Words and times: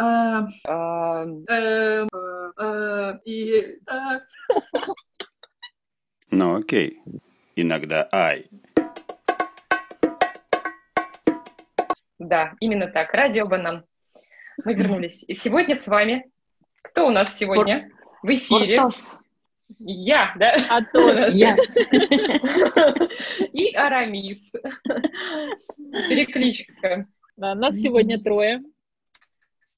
А, 0.00 0.46
а, 0.64 1.24
э, 1.48 2.06
э, 2.56 3.18
и... 3.24 3.78
Ну 6.30 6.54
окей. 6.54 7.02
Иногда 7.56 8.08
ай. 8.12 8.48
Да, 12.20 12.52
именно 12.60 12.86
так. 12.86 13.12
Радио 13.12 13.48
Банан. 13.48 13.84
Мы 14.64 14.74
вернулись. 14.74 15.24
И 15.26 15.34
сегодня 15.34 15.74
с 15.74 15.88
вами... 15.88 16.30
Кто 16.82 17.08
у 17.08 17.10
нас 17.10 17.36
сегодня 17.36 17.90
в 18.22 18.32
эфире? 18.32 18.80
Я, 19.80 20.32
да? 20.36 20.54
Атос. 20.68 21.30
Я. 21.34 21.56
И 23.52 23.74
Арамис. 23.74 24.48
Перекличка. 26.08 27.08
Да, 27.36 27.56
нас 27.56 27.76
сегодня 27.80 28.22
трое. 28.22 28.62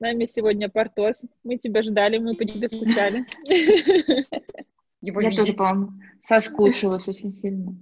С 0.00 0.02
нами 0.02 0.24
сегодня 0.24 0.70
Портос. 0.70 1.26
Мы 1.44 1.58
тебя 1.58 1.82
ждали, 1.82 2.16
мы 2.16 2.34
по 2.34 2.46
тебе 2.46 2.70
скучали. 2.70 3.26
Его 5.02 5.20
Я 5.20 5.30
тоже, 5.36 5.52
по-моему, 5.52 5.92
соскучилась 6.22 7.06
очень 7.06 7.34
сильно. 7.34 7.76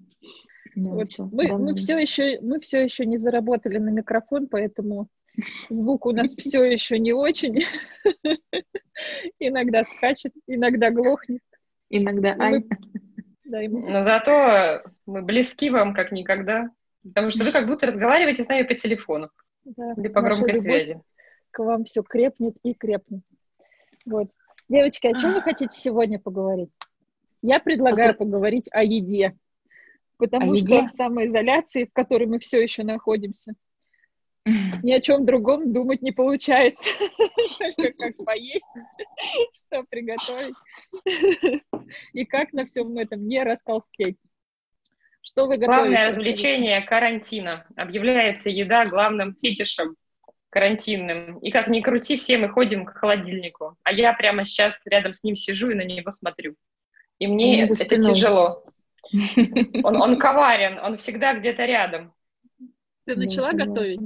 Ну, 0.74 0.94
Вот 0.94 1.10
мы, 1.30 1.56
мы 1.56 1.76
все 1.76 1.96
еще 1.96 2.40
мы 2.40 2.58
все 2.58 2.82
еще 2.82 3.06
не 3.06 3.18
заработали 3.18 3.78
на 3.78 3.90
микрофон, 3.90 4.48
поэтому 4.48 5.06
звук 5.70 6.06
у 6.06 6.10
нас 6.10 6.34
все 6.34 6.64
еще 6.64 6.98
не 6.98 7.12
очень. 7.12 7.60
Иногда 9.38 9.84
скачет, 9.84 10.32
иногда 10.48 10.90
глохнет. 10.90 11.42
Иногда 11.88 12.34
ай. 12.36 12.64
Но 13.44 14.02
зато 14.02 14.82
мы 15.06 15.22
близки 15.22 15.70
вам 15.70 15.94
как 15.94 16.10
никогда. 16.10 16.68
Потому 17.04 17.30
что 17.30 17.44
вы 17.44 17.52
как 17.52 17.68
будто 17.68 17.86
разговариваете 17.86 18.42
с 18.42 18.48
нами 18.48 18.64
по 18.64 18.74
телефону 18.74 19.30
или 19.64 20.08
по 20.08 20.20
громкой 20.20 20.60
связи. 20.60 21.00
К 21.50 21.60
вам 21.60 21.84
все 21.84 22.02
крепнет 22.02 22.56
и 22.62 22.74
крепнет. 22.74 23.22
Вот. 24.04 24.30
Девочки, 24.68 25.06
о 25.06 25.18
чем 25.18 25.32
вы 25.34 25.40
хотите 25.40 25.74
сегодня 25.76 26.18
поговорить? 26.18 26.70
Я 27.42 27.60
предлагаю 27.60 28.14
поговорить 28.14 28.68
о 28.72 28.82
еде. 28.82 29.36
Потому 30.18 30.52
О 30.52 30.56
что 30.56 30.74
еде? 30.74 30.86
в 30.86 30.90
самоизоляции, 30.90 31.84
в 31.84 31.92
которой 31.92 32.26
мы 32.26 32.40
все 32.40 32.60
еще 32.60 32.82
находимся, 32.82 33.54
ни 34.82 34.92
о 34.92 35.00
чем 35.00 35.24
другом 35.24 35.72
думать 35.72 36.02
не 36.02 36.10
получается. 36.10 36.90
Только 37.76 37.92
как 37.92 38.16
поесть, 38.24 38.66
что 39.54 39.84
приготовить 39.88 40.56
и 42.12 42.24
как 42.24 42.52
на 42.52 42.64
всем 42.64 42.96
этом 42.98 43.26
не 43.26 43.42
растолстеть. 43.42 44.18
Что 45.20 45.46
вы 45.46 45.54
готовите? 45.54 45.66
Главное 45.66 46.10
развлечение 46.10 46.80
карантина. 46.80 47.66
Объявляется 47.76 48.50
еда 48.50 48.86
главным 48.86 49.36
фетишем 49.40 49.94
карантинным. 50.50 51.38
И 51.38 51.50
как 51.50 51.68
ни 51.68 51.80
крути, 51.80 52.16
все 52.16 52.38
мы 52.38 52.48
ходим 52.48 52.84
к 52.84 52.96
холодильнику. 52.96 53.76
А 53.82 53.92
я 53.92 54.12
прямо 54.12 54.44
сейчас 54.44 54.78
рядом 54.84 55.12
с 55.12 55.22
ним 55.22 55.36
сижу 55.36 55.70
и 55.70 55.74
на 55.74 55.84
него 55.84 56.10
смотрю. 56.10 56.54
И 57.18 57.26
мне 57.26 57.62
это 57.62 57.74
спиной. 57.74 58.14
тяжело. 58.14 58.64
Он, 59.84 60.02
он 60.02 60.18
коварен, 60.18 60.78
он 60.78 60.98
всегда 60.98 61.32
где-то 61.32 61.64
рядом. 61.64 62.12
Ты 63.06 63.16
начала 63.16 63.52
готовить? 63.52 64.00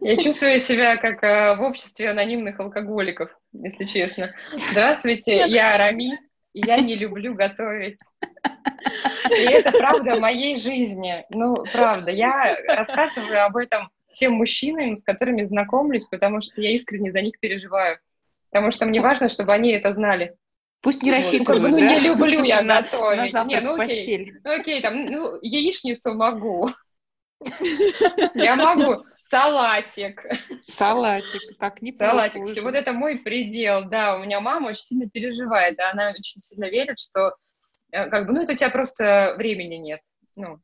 Я 0.00 0.16
чувствую 0.16 0.58
себя 0.60 0.96
как 0.96 1.22
э, 1.22 1.56
в 1.56 1.62
обществе 1.62 2.10
анонимных 2.10 2.58
алкоголиков, 2.58 3.30
если 3.52 3.84
честно. 3.84 4.34
Здравствуйте, 4.70 5.46
я 5.46 5.76
Рамис, 5.76 6.18
и 6.54 6.66
я 6.66 6.78
не 6.78 6.94
люблю 6.96 7.34
готовить. 7.34 7.98
И 9.30 9.42
это 9.42 9.72
правда 9.72 10.18
моей 10.18 10.56
жизни. 10.56 11.24
Ну, 11.30 11.54
правда, 11.72 12.10
я 12.10 12.56
рассказываю 12.66 13.44
об 13.44 13.56
этом 13.56 13.90
тем 14.14 14.32
мужчинам, 14.34 14.96
с 14.96 15.02
которыми 15.02 15.44
знакомлюсь, 15.44 16.06
потому 16.06 16.40
что 16.40 16.60
я 16.60 16.70
искренне 16.72 17.12
за 17.12 17.20
них 17.20 17.38
переживаю. 17.40 17.98
Потому 18.50 18.70
что 18.70 18.86
мне 18.86 19.00
важно, 19.00 19.28
чтобы 19.28 19.52
они 19.52 19.72
это 19.72 19.92
знали. 19.92 20.34
Пусть 20.80 21.02
не 21.02 21.10
рассчитывают, 21.12 21.62
Ну, 21.70 21.78
да? 21.78 21.86
не 21.86 22.00
люблю 22.00 22.42
я 22.44 22.62
готовить. 22.82 23.16
На 23.18 23.22
Не, 23.24 23.28
завтрак 23.30 23.62
ну 23.64 23.76
в 23.76 23.80
окей. 23.80 23.96
постель. 23.96 24.40
Ну, 24.44 24.50
окей, 24.60 24.82
там, 24.82 25.04
ну, 25.06 25.38
яичницу 25.42 26.14
могу. 26.14 26.68
Я 28.34 28.56
могу. 28.56 29.04
Салатик. 29.22 30.24
Салатик, 30.66 31.40
как 31.58 31.80
не 31.82 31.92
Салатик. 31.92 32.46
Все, 32.46 32.60
вот 32.60 32.74
это 32.74 32.92
мой 32.92 33.18
предел. 33.18 33.84
Да, 33.86 34.16
у 34.16 34.20
меня 34.22 34.40
мама 34.40 34.68
очень 34.68 34.82
сильно 34.82 35.08
переживает. 35.08 35.78
и 35.78 35.82
Она 35.82 36.10
очень 36.10 36.40
сильно 36.40 36.66
верит, 36.66 36.98
что 36.98 37.34
э, 37.90 38.08
как 38.10 38.26
бы, 38.26 38.34
ну, 38.34 38.42
это 38.42 38.52
у 38.52 38.56
тебя 38.56 38.70
просто 38.70 39.34
времени 39.38 39.76
нет. 39.76 40.00
Ну, 40.36 40.58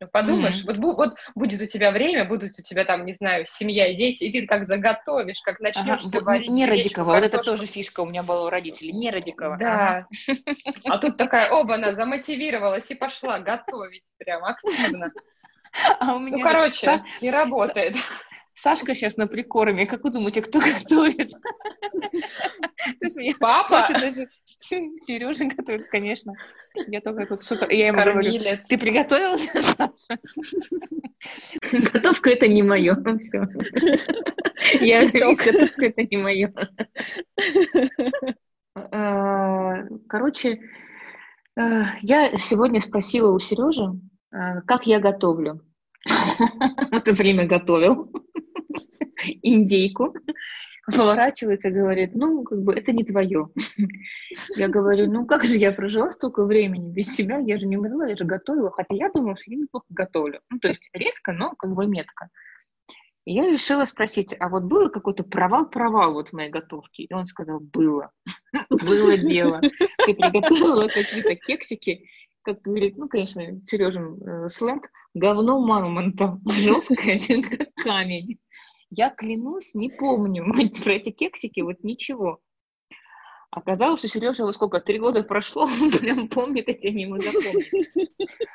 ну, 0.00 0.08
подумаешь, 0.08 0.62
вот, 0.64 0.76
бу- 0.76 0.94
вот 0.94 1.14
будет 1.34 1.60
у 1.62 1.66
тебя 1.66 1.90
время, 1.90 2.24
будут 2.24 2.58
у 2.58 2.62
тебя 2.62 2.84
там, 2.84 3.06
не 3.06 3.14
знаю, 3.14 3.46
семья 3.46 3.86
и 3.88 3.94
дети, 3.94 4.24
и 4.24 4.32
ты 4.32 4.46
как 4.46 4.66
заготовишь, 4.66 5.40
как 5.42 5.60
начнешь 5.60 6.00
все 6.00 6.20
варить. 6.20 6.48
не 6.48 6.66
Радикова, 6.66 7.14
вот 7.14 7.24
это 7.24 7.38
тоже 7.38 7.66
фишка 7.66 8.00
у 8.00 8.06
меня 8.06 8.22
была 8.22 8.44
у 8.46 8.50
родителей, 8.50 8.92
не 8.92 9.10
Радикова. 9.10 9.56
Да. 9.58 10.06
А 10.84 10.98
тут 10.98 11.16
такая, 11.16 11.50
оба, 11.50 11.74
она 11.74 11.94
замотивировалась 11.94 12.90
и 12.90 12.94
пошла 12.94 13.38
готовить 13.38 14.04
прям 14.18 14.44
активно. 14.44 15.12
А 16.00 16.14
у 16.14 16.18
меня 16.18 16.38
Ну, 16.38 16.42
короче, 16.42 17.04
не 17.20 17.30
работает. 17.30 17.96
Сашка 18.56 18.94
сейчас 18.94 19.18
на 19.18 19.26
прикорме. 19.26 19.86
Как 19.86 20.02
вы 20.02 20.10
думаете, 20.10 20.40
кто 20.40 20.60
готовит? 20.80 21.32
Папа, 23.38 23.82
Сережа 24.60 25.44
готовит, 25.44 25.88
конечно. 25.88 26.32
Я 26.86 27.02
только 27.02 27.26
тут 27.26 27.42
с 27.42 27.52
утра, 27.52 27.68
я 27.70 27.88
ему 27.88 28.02
говорю, 28.02 28.58
ты 28.66 28.78
приготовил, 28.78 29.38
Саша? 29.60 30.18
Готовка 31.92 32.30
это 32.30 32.48
не 32.48 32.62
мое. 32.62 32.96
Все. 33.18 33.46
Я 34.80 35.06
готовка 35.10 35.84
это 35.84 36.02
не 36.04 36.16
мое. 36.16 36.52
Короче, 40.08 40.60
э, 41.58 41.82
я 42.02 42.36
сегодня 42.38 42.80
спросила 42.80 43.32
у 43.32 43.38
Сережи, 43.38 44.00
э, 44.32 44.60
как 44.66 44.86
я 44.86 44.98
готовлю. 45.00 45.62
В 46.04 46.92
это 46.92 47.12
время 47.12 47.46
готовил 47.46 48.12
индейку. 49.46 50.14
Поворачивается 50.86 51.68
и 51.68 51.72
говорит, 51.72 52.14
ну, 52.14 52.44
как 52.44 52.62
бы, 52.62 52.72
это 52.72 52.92
не 52.92 53.02
твое. 53.02 53.48
Я 54.54 54.68
говорю, 54.68 55.10
ну, 55.10 55.26
как 55.26 55.44
же 55.44 55.56
я 55.56 55.72
прожила 55.72 56.12
столько 56.12 56.44
времени 56.44 56.92
без 56.92 57.06
тебя, 57.08 57.38
я 57.38 57.58
же 57.58 57.66
не 57.66 57.76
умерла, 57.76 58.06
я 58.06 58.14
же 58.14 58.24
готовила, 58.24 58.70
хотя 58.70 58.94
я 58.94 59.10
думала, 59.10 59.34
что 59.34 59.50
я 59.50 59.56
неплохо 59.56 59.86
готовлю. 59.88 60.40
Ну, 60.48 60.60
то 60.60 60.68
есть 60.68 60.88
редко, 60.92 61.32
но 61.32 61.50
как 61.56 61.74
бы 61.74 61.86
метко. 61.86 62.28
И 63.24 63.32
я 63.32 63.50
решила 63.50 63.84
спросить, 63.84 64.36
а 64.38 64.48
вот 64.48 64.62
было 64.62 64.88
какой-то 64.88 65.24
провал-провал 65.24 66.12
вот 66.12 66.28
в 66.28 66.32
моей 66.32 66.50
готовке? 66.50 67.02
И 67.02 67.12
он 67.12 67.26
сказал, 67.26 67.58
было. 67.58 68.12
Было 68.70 69.18
дело. 69.18 69.60
Ты 69.60 70.14
приготовила 70.14 70.86
какие-то 70.86 71.34
кексики, 71.34 72.08
как 72.42 72.62
говорит, 72.62 72.96
ну, 72.96 73.08
конечно, 73.08 73.42
Сережин 73.66 74.22
э, 74.22 74.48
сленг, 74.48 74.84
говно 75.14 75.60
мамонта, 75.60 76.38
жесткое, 76.46 77.18
как 77.18 77.74
камень. 77.82 78.38
Я 78.90 79.10
клянусь, 79.10 79.74
не 79.74 79.90
помню 79.90 80.44
про 80.84 80.94
эти 80.94 81.10
кексики, 81.10 81.60
вот 81.60 81.82
ничего. 81.82 82.40
Оказалось, 83.50 84.00
что 84.00 84.08
Сережа, 84.08 84.44
вот 84.44 84.54
сколько, 84.54 84.80
три 84.80 84.98
года 84.98 85.22
прошло, 85.22 85.62
он 85.80 85.90
прям 85.90 86.28
помнит 86.28 86.68
эти, 86.68 86.88
запомнить. 86.88 87.70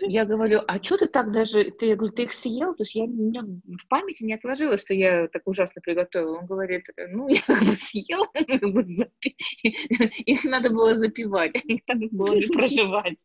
Я 0.00 0.24
говорю, 0.24 0.60
а 0.66 0.82
что 0.82 0.96
ты 0.96 1.06
так 1.06 1.32
даже, 1.32 1.64
ты, 1.72 1.86
я 1.86 1.96
говорю, 1.96 2.12
ты 2.12 2.22
их 2.22 2.32
съел? 2.32 2.74
То 2.74 2.82
есть 2.82 2.94
я, 2.94 3.02
у 3.02 3.08
меня 3.08 3.42
в 3.42 3.88
памяти 3.88 4.22
не 4.22 4.34
отложилось, 4.34 4.80
что 4.80 4.94
я 4.94 5.26
так 5.28 5.42
ужасно 5.44 5.80
приготовила. 5.82 6.38
Он 6.38 6.46
говорит, 6.46 6.86
ну, 7.08 7.28
я 7.28 7.42
как 7.42 8.72
бы 8.72 8.82
запи- 8.82 9.36
их 9.62 10.44
надо 10.44 10.70
было 10.70 10.94
запивать, 10.94 11.56
их 11.64 11.80
надо 11.88 12.06
было 12.12 12.34
не 12.36 12.46
проживать. 12.46 13.16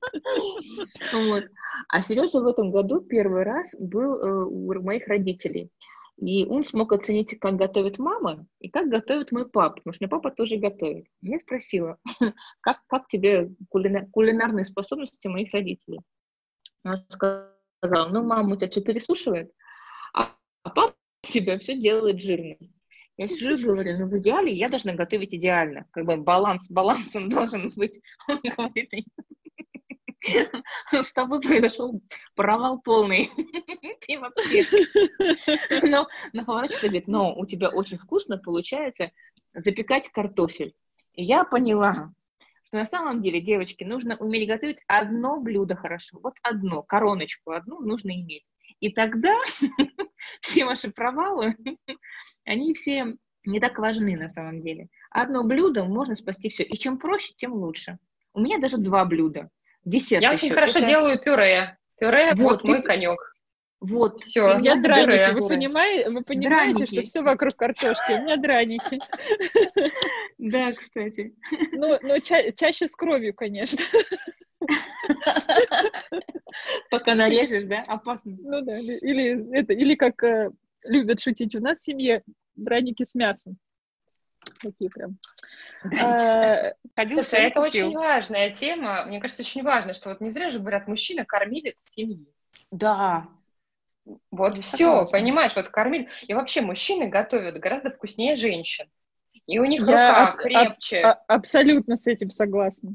Вот. 1.12 1.44
А 1.88 2.00
Сережа 2.00 2.40
в 2.40 2.46
этом 2.46 2.70
году 2.70 3.00
первый 3.00 3.42
раз 3.42 3.74
был 3.78 4.14
э, 4.14 4.44
у 4.44 4.82
моих 4.82 5.06
родителей. 5.08 5.70
И 6.18 6.44
он 6.46 6.64
смог 6.64 6.92
оценить, 6.92 7.38
как 7.38 7.56
готовит 7.56 7.98
мама 7.98 8.44
и 8.58 8.68
как 8.68 8.88
готовит 8.88 9.30
мой 9.30 9.48
папа, 9.48 9.76
потому 9.76 9.94
что 9.94 10.04
мой 10.04 10.10
папа 10.10 10.30
тоже 10.32 10.56
готовит. 10.56 11.06
Я 11.22 11.38
спросила, 11.38 11.96
как, 12.60 12.80
как 12.88 13.06
тебе 13.06 13.50
кулина- 13.70 14.08
кулинарные 14.10 14.64
способности 14.64 15.28
моих 15.28 15.52
родителей? 15.52 16.00
Он 16.82 16.96
сказал, 17.08 18.10
ну, 18.10 18.24
мама 18.24 18.54
у 18.54 18.56
тебя 18.56 18.70
что, 18.70 18.80
пересушивает? 18.80 19.52
А, 20.12 20.34
а 20.64 20.70
папа 20.70 20.94
у 21.22 21.26
тебя 21.26 21.56
все 21.58 21.78
делает 21.78 22.20
жирным. 22.20 22.58
Я 23.16 23.28
сижу 23.28 23.54
и 23.54 23.62
говорю, 23.62 23.98
ну, 23.98 24.06
в 24.06 24.18
идеале 24.18 24.52
я 24.52 24.68
должна 24.68 24.94
готовить 24.94 25.34
идеально. 25.34 25.86
Как 25.90 26.04
бы 26.04 26.16
баланс, 26.16 26.68
баланс 26.68 27.14
он 27.14 27.28
должен 27.28 27.70
быть. 27.76 28.00
Он 28.28 28.40
говорит, 28.42 28.90
с 30.92 31.12
тобой 31.12 31.40
произошел 31.40 32.00
провал 32.34 32.80
полный. 32.80 33.30
Ты 34.06 34.18
вообще... 34.18 34.64
Но, 36.32 36.44
поворачивается 36.44 36.86
и 36.86 36.90
говорит, 36.90 37.08
но 37.08 37.34
у 37.34 37.46
тебя 37.46 37.68
очень 37.68 37.98
вкусно 37.98 38.38
получается 38.38 39.10
запекать 39.54 40.08
картофель. 40.10 40.74
И 41.14 41.24
я 41.24 41.44
поняла, 41.44 42.12
что 42.64 42.78
на 42.78 42.86
самом 42.86 43.22
деле, 43.22 43.40
девочки, 43.40 43.84
нужно 43.84 44.16
уметь 44.16 44.48
готовить 44.48 44.82
одно 44.86 45.40
блюдо 45.40 45.74
хорошо. 45.74 46.18
Вот 46.22 46.34
одно, 46.42 46.82
короночку 46.82 47.52
одну 47.52 47.80
нужно 47.80 48.10
иметь. 48.10 48.44
И 48.80 48.92
тогда 48.92 49.34
все 50.40 50.64
ваши 50.64 50.90
провалы, 50.90 51.56
они 52.44 52.74
все 52.74 53.16
не 53.44 53.60
так 53.60 53.78
важны 53.78 54.16
на 54.16 54.28
самом 54.28 54.60
деле. 54.62 54.88
Одно 55.10 55.44
блюдо 55.44 55.84
можно 55.84 56.14
спасти 56.14 56.48
все. 56.50 56.62
И 56.62 56.76
чем 56.76 56.98
проще, 56.98 57.32
тем 57.34 57.54
лучше. 57.54 57.98
У 58.34 58.40
меня 58.40 58.58
даже 58.58 58.76
два 58.76 59.04
блюда. 59.04 59.50
Десерт 59.88 60.22
Я 60.22 60.32
еще. 60.32 60.46
очень 60.46 60.54
хорошо 60.54 60.78
Это- 60.80 60.88
делаю 60.88 61.18
пюре. 61.18 61.76
Пюре 61.98 62.30
Вот, 62.36 62.38
вот, 62.62 62.64
мой 62.68 62.82
ты- 62.82 62.86
конек. 62.86 63.18
Вот. 63.80 64.20
Всё. 64.22 64.50
И 64.50 64.54
У 64.56 64.58
меня 64.58 64.74
я 64.74 64.80
драники. 64.82 65.32
Вы, 65.40 65.48
понимаете, 65.48 66.10
вы 66.10 66.22
понимаете, 66.24 66.74
Драники. 66.74 66.92
что 66.92 67.02
все 67.04 67.22
вокруг 67.22 67.54
картошки. 67.56 68.12
У 68.12 68.22
меня 68.22 68.36
драники. 68.36 68.98
Да, 70.38 70.72
кстати. 70.72 71.32
Ну, 71.72 71.96
но 72.02 72.18
ча- 72.18 72.50
чаще 72.52 72.86
с 72.88 72.94
кровью, 72.96 73.34
конечно. 73.34 73.78
Пока 76.90 77.14
нарежешь, 77.14 77.64
да? 77.64 77.84
Опасно. 77.86 78.36
Ну 78.40 78.60
да, 78.62 78.78
или, 78.78 78.94
или 78.96 79.56
это, 79.56 79.72
или 79.72 79.94
как 79.94 80.22
э, 80.24 80.50
любят 80.84 81.20
шутить 81.20 81.54
у 81.54 81.60
нас 81.60 81.78
в 81.78 81.84
семье, 81.84 82.22
драники 82.56 83.04
с 83.04 83.14
мясом. 83.14 83.56
Такие 84.60 84.90
прям. 84.90 85.18
А, 86.00 86.72
Ходил, 86.96 87.22
Слушай, 87.22 87.46
это 87.46 87.60
очень 87.60 87.94
важная 87.94 88.50
тема. 88.50 89.04
Мне 89.04 89.20
кажется, 89.20 89.42
очень 89.42 89.62
важно, 89.62 89.94
что 89.94 90.08
вот 90.10 90.20
не 90.20 90.30
зря 90.30 90.50
же 90.50 90.58
говорят, 90.58 90.88
мужчина 90.88 91.24
кормилец 91.24 91.80
семьи. 91.80 92.26
Да. 92.70 93.28
Вот 94.30 94.56
Я 94.56 94.62
все, 94.62 94.76
согласна. 94.78 95.18
понимаешь, 95.18 95.54
вот 95.54 95.68
кормили. 95.68 96.08
И 96.26 96.34
вообще 96.34 96.60
мужчины 96.62 97.08
готовят 97.08 97.58
гораздо 97.60 97.90
вкуснее 97.90 98.36
женщин. 98.36 98.86
И 99.46 99.58
у 99.58 99.64
них 99.64 99.80
Я 99.80 99.86
рука 100.08 100.28
аб- 100.28 100.36
крепче. 100.36 101.02
а- 101.02 101.20
абсолютно 101.28 101.96
с 101.96 102.06
этим 102.06 102.30
согласна. 102.30 102.92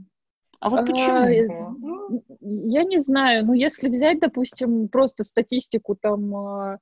А 0.59 0.69
вот 0.69 0.79
А, 0.79 0.85
почему? 0.85 1.17
э, 1.25 1.47
Ну, 1.79 2.23
Я 2.41 2.83
не 2.83 2.99
знаю, 2.99 3.45
ну 3.45 3.53
если 3.53 3.89
взять, 3.89 4.19
допустим, 4.19 4.87
просто 4.87 5.23
статистику 5.23 5.95
там 5.95 6.35
а, 6.35 6.73
а, 6.73 6.77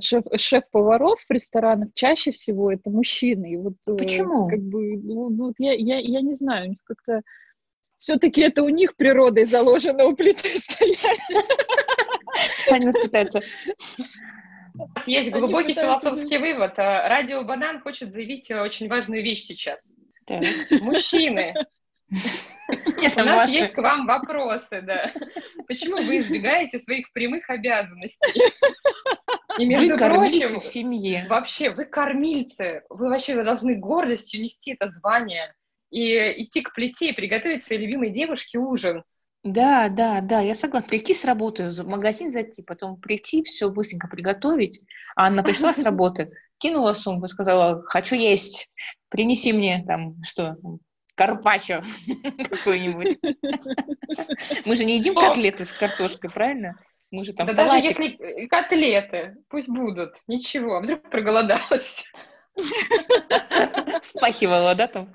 шеф, 0.00 0.24
шеф-поваров 0.36 1.20
в 1.20 1.30
ресторанах, 1.30 1.88
чаще 1.94 2.30
всего 2.30 2.72
это 2.72 2.90
мужчины. 2.90 3.52
И 3.52 3.56
вот, 3.56 3.74
э, 3.86 3.94
Почему? 3.94 4.48
Как 4.48 4.60
бы, 4.60 4.96
ну, 4.96 5.30
ну, 5.30 5.46
вот 5.46 5.54
я, 5.58 5.72
я, 5.72 5.98
я 5.98 6.20
не 6.20 6.34
знаю, 6.34 6.66
у 6.66 6.68
них 6.70 6.78
как-то 6.84 7.22
все-таки 7.98 8.40
это 8.42 8.62
у 8.62 8.68
них 8.68 8.96
природой 8.96 9.44
заложено 9.44 10.04
у 10.06 10.14
плиты 10.14 10.48
стоять. 10.60 11.06
Они 12.70 12.86
нас 12.86 12.98
пытаются. 12.98 13.40
Есть 15.06 15.32
глубокий 15.32 15.74
философский 15.74 16.38
вывод. 16.38 16.78
А, 16.78 17.08
Радио 17.08 17.44
Банан 17.44 17.80
хочет 17.80 18.12
заявить 18.12 18.50
э, 18.50 18.60
очень 18.60 18.88
важную 18.88 19.22
вещь 19.22 19.44
сейчас. 19.44 19.90
Мужчины, 20.80 21.54
Это 23.02 23.22
у 23.22 23.26
нас 23.26 23.48
ваши. 23.48 23.52
есть 23.52 23.72
к 23.72 23.78
вам 23.78 24.06
вопросы, 24.06 24.82
да. 24.82 25.10
Почему 25.66 25.96
вы 25.96 26.20
избегаете 26.20 26.78
своих 26.78 27.12
прямых 27.12 27.48
обязанностей? 27.48 28.40
И, 29.58 29.66
между 29.66 29.92
Вы 29.92 29.98
прочим, 29.98 30.60
в 30.60 30.64
семье. 30.64 31.26
вообще, 31.28 31.70
вы 31.70 31.84
кормильцы, 31.84 32.82
вы 32.88 33.08
вообще 33.08 33.42
должны 33.42 33.76
гордостью 33.76 34.40
нести 34.40 34.72
это 34.72 34.88
звание 34.88 35.54
и 35.90 36.42
идти 36.42 36.62
к 36.62 36.72
плите 36.74 37.10
и 37.10 37.12
приготовить 37.12 37.62
своей 37.62 37.86
любимой 37.86 38.10
девушке 38.10 38.58
ужин. 38.58 39.04
Да, 39.44 39.88
да, 39.88 40.20
да, 40.20 40.40
я 40.40 40.54
согласна. 40.54 40.88
Прийти 40.88 41.14
с 41.14 41.24
работы, 41.24 41.70
в 41.70 41.86
магазин 41.86 42.30
зайти, 42.30 42.62
потом 42.62 42.96
прийти, 42.96 43.42
все 43.42 43.70
быстренько 43.70 44.06
приготовить. 44.06 44.80
А 45.16 45.26
Анна 45.26 45.42
пришла 45.42 45.74
с 45.74 45.82
работы, 45.82 46.30
кинула 46.58 46.92
сумку 46.92 47.26
и 47.26 47.28
сказала, 47.28 47.82
хочу 47.82 48.14
есть, 48.14 48.70
принеси 49.08 49.52
мне 49.52 49.84
там, 49.86 50.14
что, 50.22 50.56
карпаччо 51.16 51.82
какой-нибудь. 52.50 53.18
Мы 54.64 54.76
же 54.76 54.84
не 54.84 54.96
едим 54.96 55.14
котлеты 55.14 55.64
с 55.64 55.72
картошкой, 55.72 56.30
правильно? 56.30 56.76
Мы 57.12 57.24
же 57.24 57.34
там 57.34 57.46
да 57.46 57.52
даже 57.52 57.68
салатик. 57.68 57.90
если 57.90 58.44
э, 58.44 58.46
котлеты, 58.48 59.36
пусть 59.50 59.68
будут, 59.68 60.22
ничего, 60.28 60.76
а 60.76 60.80
вдруг 60.80 61.02
проголодалась. 61.10 62.10
Впахивала, 64.02 64.74
да, 64.74 64.88
там? 64.88 65.08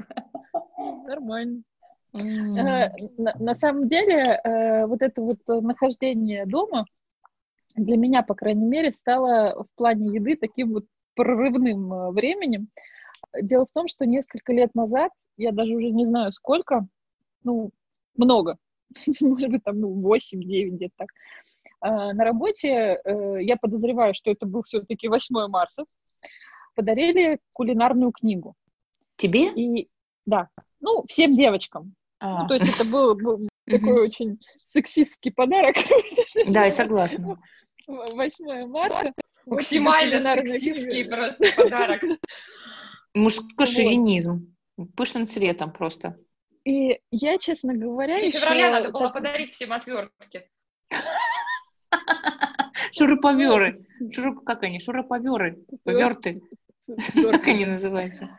Нормально. 1.07 1.63
Э, 2.13 2.89
На, 3.17 3.55
самом 3.55 3.87
деле, 3.87 4.39
э, 4.43 4.85
вот 4.85 5.01
это 5.01 5.23
вот 5.23 5.39
нахождение 5.47 6.45
дома 6.45 6.85
для 7.75 7.97
меня, 7.97 8.21
по 8.21 8.35
крайней 8.35 8.67
мере, 8.67 8.91
стало 8.91 9.63
в 9.63 9.75
плане 9.75 10.13
еды 10.13 10.35
таким 10.35 10.73
вот 10.73 10.85
прорывным 11.15 12.11
временем. 12.11 12.69
Дело 13.41 13.65
в 13.65 13.71
том, 13.71 13.87
что 13.87 14.05
несколько 14.05 14.53
лет 14.53 14.75
назад, 14.75 15.11
я 15.35 15.51
даже 15.51 15.73
уже 15.73 15.89
не 15.89 16.05
знаю 16.05 16.31
сколько, 16.31 16.87
ну, 17.43 17.71
много, 18.15 18.57
может 19.21 19.49
быть, 19.49 19.63
там, 19.63 19.79
ну, 19.79 20.01
8-9 20.01 20.69
где-то 20.69 20.93
так, 20.97 21.09
э, 21.81 22.13
на 22.13 22.23
работе, 22.23 22.99
э, 23.03 23.37
я 23.41 23.57
подозреваю, 23.57 24.13
что 24.13 24.31
это 24.31 24.45
был 24.45 24.63
все-таки 24.63 25.07
8 25.07 25.47
марта, 25.47 25.85
подарили 26.75 27.39
кулинарную 27.53 28.11
книгу. 28.11 28.55
Тебе? 29.15 29.51
И, 29.53 29.89
да, 30.25 30.49
ну, 30.79 31.03
всем 31.07 31.31
девочкам. 31.31 31.93
А, 32.19 32.43
Ну, 32.43 32.47
то 32.47 32.53
есть 32.55 32.67
это 32.67 32.87
был, 32.89 33.15
был 33.15 33.47
такой 33.65 34.01
очень 34.01 34.37
сексистский 34.67 35.31
подарок. 35.31 35.75
Да, 36.47 36.65
я 36.65 36.71
согласна. 36.71 37.39
8 37.87 38.67
марта. 38.67 39.13
Максимально 39.45 40.21
сексистский 40.21 41.05
просто 41.05 41.45
подарок. 41.55 42.01
Мужской 43.13 43.65
шовинизм. 43.65 44.53
Пышным 44.95 45.25
цветом 45.25 45.71
просто. 45.71 46.19
И 46.67 46.99
я, 47.11 47.37
честно 47.37 47.73
говоря, 47.73 48.19
3 48.19 48.27
еще... 48.27 48.39
февраля 48.39 48.71
надо 48.71 48.91
было 48.91 49.03
так- 49.03 49.13
подарить 49.13 49.53
всем 49.53 49.71
отвертки. 49.71 50.49
Шуруповеры. 52.91 53.81
Шуруп... 54.11 54.43
Как 54.43 54.63
они? 54.63 54.81
Шуруповеры. 54.81 55.63
Поверты. 55.85 56.41
Как 57.31 57.47
они 57.47 57.65
называются? 57.65 58.25
Вот, 58.25 58.35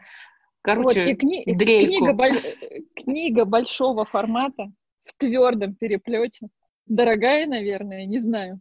Короче, 0.61 1.11
и 1.11 1.15
кни- 1.15 1.43
и 1.43 1.55
дрельку. 1.55 1.91
книга, 1.91 2.13
боль- 2.13 2.85
книга 2.95 3.45
большого 3.47 4.05
формата 4.05 4.71
в 5.05 5.15
твердом 5.17 5.75
переплете. 5.75 6.49
Дорогая, 6.85 7.47
наверное, 7.47 8.05
не 8.05 8.19
знаю. 8.19 8.61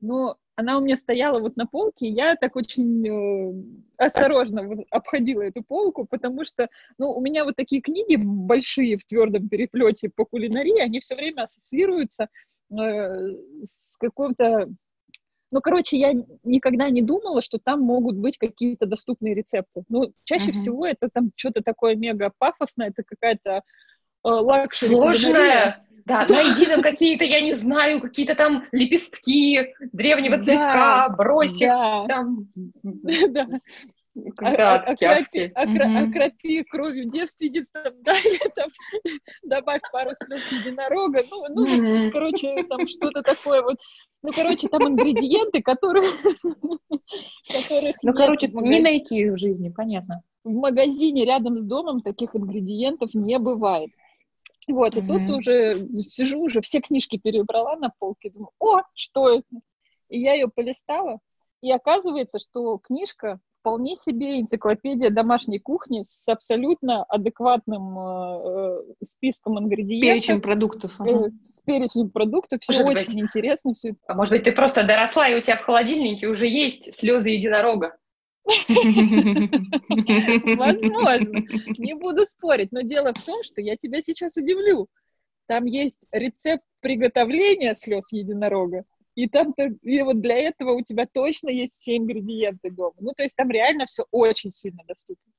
Но 0.00 0.36
она 0.56 0.78
у 0.78 0.80
меня 0.80 0.96
стояла 0.96 1.38
вот 1.38 1.56
на 1.56 1.66
полке, 1.66 2.06
и 2.06 2.12
я 2.12 2.34
так 2.34 2.56
очень 2.56 3.06
э, 3.06 3.54
осторожно 3.98 4.62
вот 4.62 4.86
обходила 4.90 5.42
эту 5.42 5.62
полку, 5.62 6.06
потому 6.06 6.44
что, 6.44 6.68
ну, 6.98 7.12
у 7.12 7.20
меня 7.20 7.44
вот 7.44 7.56
такие 7.56 7.82
книги 7.82 8.16
большие 8.16 8.96
в 8.96 9.04
твердом 9.04 9.48
переплете 9.48 10.08
по 10.08 10.24
кулинарии, 10.24 10.80
они 10.80 11.00
все 11.00 11.14
время 11.14 11.42
ассоциируются 11.42 12.28
э, 12.70 12.74
с 13.64 13.96
каким-то 13.98 14.68
ну, 15.52 15.60
короче, 15.60 15.96
я 15.96 16.12
никогда 16.42 16.90
не 16.90 17.02
думала, 17.02 17.40
что 17.40 17.58
там 17.62 17.80
могут 17.80 18.16
быть 18.16 18.36
какие-то 18.36 18.84
доступные 18.84 19.32
рецепты. 19.32 19.84
Ну, 19.88 20.12
чаще 20.24 20.46
Мгм. 20.46 20.52
всего 20.54 20.86
это 20.86 21.08
там 21.12 21.30
что-то 21.36 21.62
такое 21.62 21.94
мега 21.94 22.32
пафосное, 22.36 22.88
это 22.88 23.04
какая-то 23.04 23.62
luxury 24.30 24.90
Сложная. 24.94 25.32
кулинария. 25.32 25.82
Да, 26.06 26.24
найди 26.28 26.66
там 26.66 26.82
какие-то, 26.82 27.24
я 27.24 27.40
не 27.40 27.52
знаю, 27.52 28.00
какие-то 28.00 28.36
там 28.36 28.64
лепестки 28.70 29.74
древнего 29.92 30.36
Да, 30.36 30.42
цветка, 30.42 31.08
брось 31.18 31.60
их 31.60 31.70
да. 31.72 32.06
там. 32.08 32.48
Да. 33.28 33.46
Гадки, 34.14 35.04
Окропи, 35.04 35.04
адские. 35.04 35.52
окро- 35.54 35.84
Мгм. 35.86 36.10
окропи 36.10 36.62
кровью 36.62 37.04
девственниц, 37.10 37.66
там, 37.70 37.92
да, 38.02 38.16
или 38.18 38.38
там 38.54 38.68
добавь 39.42 39.82
пару 39.92 40.12
слез 40.14 40.40
единорога, 40.52 41.22
ну, 41.30 41.44
ну, 41.50 42.10
короче, 42.12 42.62
там 42.68 42.86
что-то 42.88 43.20
такое 43.22 43.60
вот. 43.62 43.76
Ну, 44.22 44.30
короче, 44.32 44.68
там 44.68 44.88
ингредиенты, 44.88 45.60
которые... 45.60 46.02
которых 47.52 47.96
Ну, 48.02 48.14
короче, 48.14 48.48
не 48.48 48.80
найти 48.80 49.18
их 49.18 49.32
в 49.34 49.36
жизни, 49.38 49.68
понятно. 49.68 50.22
в 50.44 50.52
магазине 50.54 51.24
рядом 51.26 51.58
с 51.58 51.64
домом 51.64 52.00
таких 52.00 52.34
ингредиентов 52.34 53.12
не 53.14 53.38
бывает. 53.38 53.90
Вот, 54.68 54.96
и 54.96 55.00
тут 55.00 55.22
Мгм. 55.22 55.38
уже 55.38 55.88
сижу, 56.02 56.40
уже 56.40 56.60
все 56.60 56.80
книжки 56.80 57.18
перебрала 57.18 57.76
на 57.76 57.90
полке, 57.98 58.30
думаю, 58.30 58.50
о, 58.58 58.82
что 58.94 59.28
это? 59.28 59.46
И 60.08 60.20
я 60.20 60.34
ее 60.34 60.48
полистала, 60.48 61.18
и 61.60 61.70
оказывается, 61.70 62.38
что 62.38 62.78
книжка 62.78 63.40
вполне 63.60 63.96
себе 63.96 64.40
энциклопедия 64.40 65.10
домашней 65.10 65.58
кухни 65.58 66.04
с 66.04 66.22
абсолютно 66.28 67.02
адекватным 67.04 67.98
э, 67.98 68.82
э, 69.00 69.04
списком 69.04 69.58
ингредиентов, 69.58 70.08
Перечень 70.08 70.40
продуктов. 70.40 71.00
э, 71.00 71.04
ага. 71.04 71.30
с 71.42 71.60
перечнем 71.62 72.10
продуктов, 72.10 72.60
все 72.62 72.84
Может 72.84 73.08
очень 73.08 73.20
интересно, 73.20 73.74
все 73.74 73.96
А 74.06 74.14
может 74.14 74.30
быть, 74.32 74.44
ты 74.44 74.52
просто 74.52 74.86
доросла, 74.86 75.28
и 75.28 75.36
у 75.36 75.40
тебя 75.40 75.56
в 75.56 75.62
холодильнике 75.62 76.28
уже 76.28 76.46
есть 76.46 76.94
слезы 76.94 77.30
единорога. 77.30 77.96
Возможно, 80.56 81.44
не 81.78 81.94
буду 81.94 82.24
спорить, 82.24 82.72
но 82.72 82.82
дело 82.82 83.12
в 83.14 83.24
том, 83.24 83.42
что 83.42 83.60
я 83.60 83.76
тебя 83.76 84.02
сейчас 84.02 84.36
удивлю. 84.36 84.88
Там 85.46 85.64
есть 85.64 86.06
рецепт 86.12 86.64
приготовления 86.80 87.74
слез 87.74 88.12
единорога, 88.12 88.84
и 89.14 89.28
там 89.28 89.54
и 89.82 90.02
вот 90.02 90.20
для 90.20 90.36
этого 90.36 90.72
у 90.72 90.82
тебя 90.82 91.06
точно 91.06 91.48
есть 91.48 91.74
все 91.74 91.96
ингредиенты 91.96 92.70
дома. 92.70 92.94
Ну, 93.00 93.12
то 93.16 93.22
есть 93.22 93.36
там 93.36 93.50
реально 93.50 93.86
все 93.86 94.04
очень 94.10 94.50
сильно 94.50 94.82
доступно. 94.86 95.32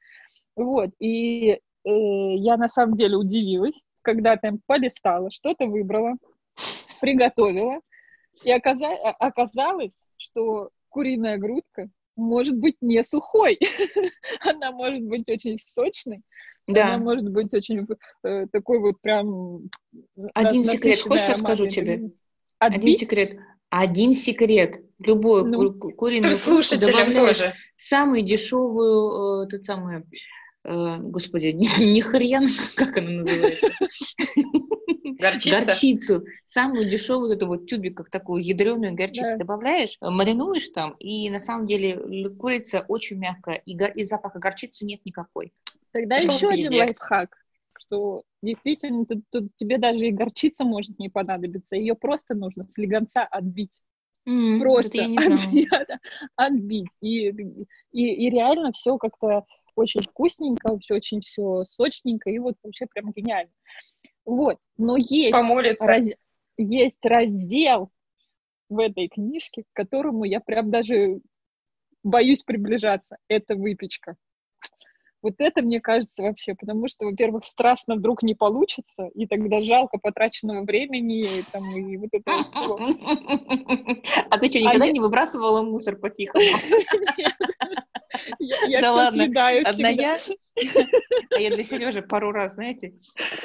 Вот, 0.56 0.90
и 1.00 1.52
э, 1.52 1.60
я 1.86 2.58
на 2.58 2.70
самом 2.70 2.96
деле 2.96 3.18
удивилась, 3.18 3.86
когда 4.02 4.36
там 4.38 4.60
полистала, 4.66 5.30
что-то 5.32 5.68
выбрала, 5.68 6.16
приготовила, 7.00 7.80
и 8.44 8.52
оказа- 8.52 8.98
а- 9.04 9.12
оказалось, 9.20 9.96
что 10.18 10.70
куриная 10.90 11.38
грудка 11.38 11.90
может 12.18 12.58
быть 12.58 12.76
не 12.82 13.04
сухой. 13.04 13.58
Она 14.42 14.72
может 14.72 15.04
быть 15.04 15.30
очень 15.30 15.58
сочной. 15.58 16.22
Да. 16.68 16.96
Она 16.96 17.04
может 17.04 17.30
быть 17.30 17.54
очень 17.54 17.88
э, 18.24 18.48
такой 18.52 18.80
вот 18.80 19.00
прям... 19.02 19.70
Один 20.34 20.66
секрет, 20.66 21.00
хочешь, 21.00 21.30
я 21.30 21.36
скажу 21.36 21.68
тебе? 21.68 22.12
Отбить? 22.60 22.82
Один 22.82 22.98
секрет. 22.98 23.40
Один 23.70 24.14
секрет. 24.14 24.82
Любую 25.00 25.46
ну, 25.46 25.74
ку- 25.74 25.92
куриную 25.92 26.36
грудку 26.36 26.78
добавляешь 26.78 27.38
тоже. 27.38 27.54
самую 27.76 28.24
дешевую, 28.24 29.44
э, 29.44 29.48
тот 29.48 29.66
самый, 29.66 30.04
э, 30.64 30.98
господи, 31.02 31.48
не, 31.48 31.68
не 31.94 32.02
хрен, 32.02 32.48
как 32.76 32.98
она 32.98 33.12
называется? 33.12 33.68
Горчица? 35.20 35.66
Горчицу. 35.66 36.26
Самую 36.46 36.90
дешевую, 36.90 37.34
эту 37.34 37.48
вот 37.48 37.68
тюбик, 37.68 38.10
такую 38.10 38.44
ядреную 38.44 38.94
горчицу 38.94 39.32
да. 39.32 39.38
добавляешь, 39.38 39.98
маринуешь 40.02 40.70
там, 40.70 40.92
и 41.00 41.30
на 41.30 41.40
самом 41.40 41.68
деле 41.68 42.30
курица 42.38 42.86
очень 42.88 43.18
мягкая, 43.18 43.56
и, 43.56 43.74
и 43.74 44.04
запаха 44.04 44.40
горчицы 44.40 44.86
нет 44.86 45.02
никакой. 45.06 45.54
Тогда 45.92 46.18
Это 46.18 46.34
еще 46.34 46.50
один 46.50 46.74
лайфхак, 46.74 47.36
что 47.80 48.24
действительно 48.42 49.06
тут, 49.06 49.24
тут 49.32 49.56
тебе 49.56 49.78
даже 49.78 50.08
и 50.08 50.12
горчица 50.12 50.64
может 50.64 51.00
не 51.00 51.10
понадобиться, 51.10 51.76
ее 51.76 51.96
просто 51.96 52.36
нужно 52.36 52.68
с 52.70 52.78
легонца 52.78 53.24
отбить. 53.24 53.72
Mm, 54.28 54.60
просто 54.60 55.06
отбить, 55.06 55.70
отбить. 56.36 56.88
И, 57.02 57.30
и, 57.30 58.28
и 58.28 58.30
реально 58.30 58.74
все 58.74 58.98
как-то 58.98 59.46
очень 59.76 60.02
вкусненько, 60.02 60.78
все 60.80 60.96
очень 60.96 61.22
все 61.22 61.64
сочненько, 61.66 62.30
и 62.30 62.40
вот 62.40 62.56
вообще 62.62 62.88
прям 62.88 63.12
гениально. 63.12 63.54
Вот, 64.28 64.58
но 64.78 64.98
есть, 64.98 65.32
раз, 65.82 66.08
есть 66.58 67.06
раздел 67.06 67.90
в 68.68 68.78
этой 68.78 69.08
книжке, 69.08 69.64
к 69.64 69.68
которому 69.72 70.26
я 70.26 70.42
прям 70.42 70.70
даже 70.70 71.22
боюсь 72.04 72.44
приближаться. 72.44 73.16
Это 73.30 73.56
выпечка. 73.56 74.18
Вот 75.22 75.36
это, 75.38 75.62
мне 75.62 75.80
кажется, 75.80 76.24
вообще, 76.24 76.56
потому 76.56 76.90
что, 76.90 77.06
во-первых, 77.06 77.46
страшно 77.46 77.96
вдруг 77.96 78.22
не 78.22 78.36
получится, 78.36 79.10
и 79.16 79.28
тогда 79.28 79.62
жалко 79.62 79.98
потраченного 79.98 80.64
времени, 80.66 81.22
и, 81.22 81.44
там, 81.50 81.76
и 81.76 81.96
вот 81.96 82.10
это 82.12 82.30
вот 82.30 82.50
всего. 82.50 82.78
А 84.30 84.38
ты 84.38 84.50
что, 84.50 84.60
никогда 84.60 84.86
а 84.86 84.92
не 84.92 85.00
выбрасывала 85.00 85.64
мусор 85.64 85.96
по-тихому? 85.96 86.44
Я, 88.40 88.82
да 88.82 88.92
ладно, 88.92 89.24
одна 89.24 89.90
я, 89.90 90.18
а 91.36 91.40
я 91.40 91.52
для 91.52 91.64
Сережи 91.64 92.02
пару 92.02 92.32
раз, 92.32 92.54
знаете, 92.54 92.94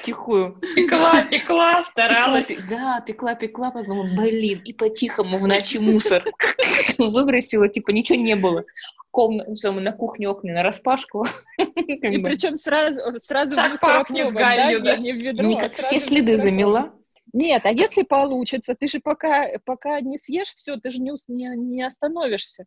тихую. 0.03 0.59
Пекла, 0.75 1.23
пекла, 1.23 1.85
старалась. 1.85 2.49
да, 2.71 3.01
пекла, 3.07 3.35
пекла, 3.35 3.71
потом, 3.71 4.15
блин, 4.17 4.61
и 4.65 4.73
по-тихому 4.73 5.39
в 5.39 5.47
ночи 5.47 5.79
мусор 5.79 6.25
выбросила, 6.99 7.69
типа 7.69 7.91
ничего 7.91 8.19
не 8.19 8.37
было. 8.37 8.65
Комнату, 9.11 9.73
на 9.73 9.93
кухне 9.93 10.29
окна 10.29 10.55
на 10.55 10.63
распашку. 10.63 11.27
И 11.59 12.19
причем 12.19 12.57
сразу, 12.57 13.01
сразу 13.21 13.57
пахнет 13.81 14.33
гарью, 14.33 14.83
да? 14.83 14.97
Не 14.97 15.13
в 15.13 15.17
ведро, 15.17 15.47
Никак 15.47 15.75
все 15.75 16.01
следы 16.01 16.37
замела. 16.37 16.93
Нет, 17.33 17.65
а 17.65 17.71
если 17.71 18.03
получится, 18.03 18.75
ты 18.75 18.89
же 18.89 19.01
пока, 19.01 19.47
пока 19.65 20.01
не 20.01 20.19
съешь 20.19 20.53
все, 20.53 20.77
ты 20.77 20.91
же 20.91 21.01
не, 21.01 21.13
не, 21.29 21.57
не 21.57 21.83
остановишься. 21.83 22.67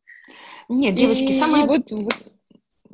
Нет, 0.70 0.96
девочки, 0.96 1.24
и, 1.24 1.34
самое... 1.34 1.66
И 1.66 1.68
вот, 1.68 1.92
вот 1.92 2.34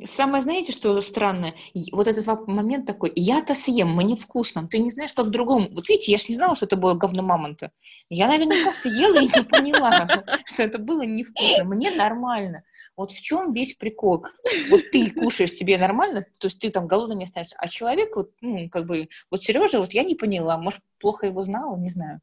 Самое, 0.04 0.42
знаете, 0.42 0.72
что 0.72 0.98
странное? 1.00 1.54
Вот 1.92 2.08
этот 2.08 2.26
момент 2.48 2.86
такой, 2.86 3.12
я-то 3.14 3.54
съем, 3.54 3.94
мне 3.94 4.16
вкусно, 4.16 4.66
ты 4.66 4.78
не 4.78 4.90
знаешь, 4.90 5.12
как 5.12 5.30
другому. 5.30 5.68
Вот 5.70 5.88
видите, 5.88 6.12
я 6.12 6.18
же 6.18 6.24
не 6.28 6.34
знала, 6.34 6.56
что 6.56 6.66
это 6.66 6.76
было 6.76 6.94
говно 6.94 7.22
мамонта. 7.22 7.72
Я 8.08 8.26
наверняка 8.26 8.72
съела 8.72 9.20
и 9.20 9.26
не 9.26 9.44
поняла, 9.44 10.08
что 10.46 10.62
это 10.62 10.78
было 10.78 11.02
невкусно. 11.02 11.64
Мне 11.64 11.90
нормально. 11.90 12.62
Вот 12.96 13.10
в 13.12 13.20
чем 13.20 13.52
весь 13.52 13.74
прикол? 13.74 14.24
Вот 14.70 14.90
ты 14.92 15.10
кушаешь, 15.10 15.54
тебе 15.54 15.78
нормально, 15.78 16.26
то 16.38 16.46
есть 16.46 16.58
ты 16.58 16.70
там 16.70 16.86
голодным 16.86 17.18
не 17.18 17.24
останешься, 17.24 17.56
а 17.58 17.68
человек, 17.68 18.16
вот, 18.16 18.30
ну, 18.40 18.68
как 18.70 18.86
бы, 18.86 19.08
вот 19.30 19.42
Сережа, 19.42 19.78
вот 19.78 19.92
я 19.92 20.04
не 20.04 20.14
поняла, 20.14 20.58
может, 20.58 20.80
плохо 21.00 21.26
его 21.26 21.42
знала, 21.42 21.76
не 21.76 21.90
знаю. 21.90 22.20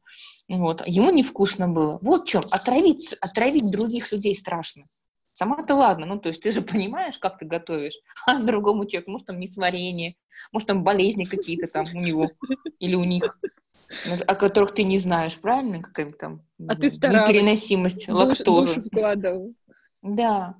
Вот, 0.48 0.82
ему 0.86 1.10
невкусно 1.12 1.68
было. 1.68 1.98
Вот 2.02 2.24
в 2.24 2.28
чем, 2.28 2.42
отравить, 2.50 3.14
отравить 3.20 3.70
других 3.70 4.10
людей 4.12 4.36
страшно. 4.36 4.86
Сама-то 5.40 5.74
ладно, 5.74 6.04
ну, 6.04 6.18
то 6.20 6.28
есть 6.28 6.42
ты 6.42 6.50
же 6.50 6.60
понимаешь, 6.60 7.18
как 7.18 7.38
ты 7.38 7.46
готовишь, 7.46 7.98
а 8.26 8.38
другому 8.40 8.84
человеку, 8.84 9.12
может, 9.12 9.26
там 9.26 9.40
несварение, 9.40 10.16
может, 10.52 10.68
там 10.68 10.84
болезни 10.84 11.24
какие-то 11.24 11.66
там 11.66 11.86
у 11.94 12.00
него 12.00 12.28
или 12.78 12.94
у 12.94 13.04
них, 13.04 13.40
о 14.26 14.34
которых 14.34 14.74
ты 14.74 14.82
не 14.84 14.98
знаешь, 14.98 15.38
правильно? 15.38 15.80
Какая 15.80 16.10
там 16.10 16.42
а 16.68 16.76
ты 16.76 16.90
старалась. 16.90 17.26
непереносимость 17.26 18.06
лактозы. 18.10 18.82
Да. 20.02 20.56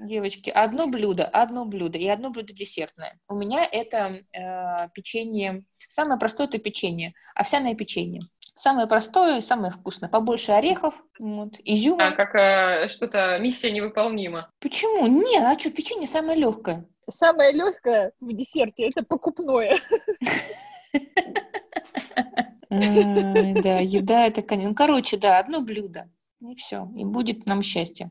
Девочки, 0.00 0.48
одно 0.48 0.88
блюдо, 0.88 1.26
одно 1.26 1.66
блюдо 1.66 1.98
и 1.98 2.08
одно 2.08 2.30
блюдо 2.30 2.54
десертное. 2.54 3.20
У 3.28 3.36
меня 3.36 3.68
это 3.70 4.22
э, 4.32 4.88
печенье, 4.94 5.64
самое 5.86 6.18
простое 6.18 6.46
это 6.46 6.56
печенье, 6.56 7.12
овсяное 7.34 7.74
печенье. 7.74 8.22
Самое 8.58 8.88
простое, 8.88 9.40
самое 9.40 9.70
вкусное. 9.70 10.08
Побольше 10.08 10.50
орехов, 10.50 10.92
вот, 11.20 11.54
изюма. 11.62 12.08
А, 12.08 12.10
как 12.10 12.34
э, 12.34 12.88
что-то 12.88 13.38
миссия 13.38 13.70
невыполнима. 13.70 14.50
Почему? 14.58 15.06
Нет, 15.06 15.44
а 15.44 15.56
что, 15.56 15.70
печенье 15.70 16.08
самое 16.08 16.36
легкое. 16.36 16.84
Самое 17.08 17.52
легкое 17.52 18.10
в 18.18 18.32
десерте 18.32 18.88
это 18.88 19.04
покупное. 19.04 19.78
Да, 22.68 23.78
еда 23.78 24.26
это, 24.26 24.42
конечно. 24.42 24.70
Ну, 24.70 24.74
короче, 24.74 25.16
да, 25.16 25.38
одно 25.38 25.60
блюдо. 25.60 26.10
И 26.40 26.56
все. 26.56 26.88
И 26.96 27.04
будет 27.04 27.46
нам 27.46 27.62
счастье. 27.62 28.10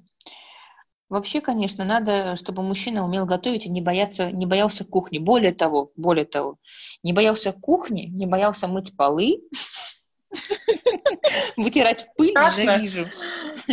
Вообще, 1.10 1.42
конечно, 1.42 1.86
надо, 1.86 2.36
чтобы 2.38 2.64
мужчина 2.64 3.06
умел 3.06 3.26
готовить 3.26 3.66
и 3.66 3.70
не, 3.70 3.82
бояться, 3.82 4.32
не 4.32 4.46
боялся 4.46 4.84
кухни. 4.84 5.20
Более 5.20 5.54
того, 5.54 5.92
более 5.96 6.26
того, 6.26 6.58
не 7.04 7.14
боялся 7.14 7.52
кухни, 7.52 8.08
не 8.08 8.26
боялся 8.26 8.68
мыть 8.68 8.96
полы, 8.98 9.42
Вытирать 11.58 12.08
пыль 12.16 12.30
ненавижу. 12.30 13.10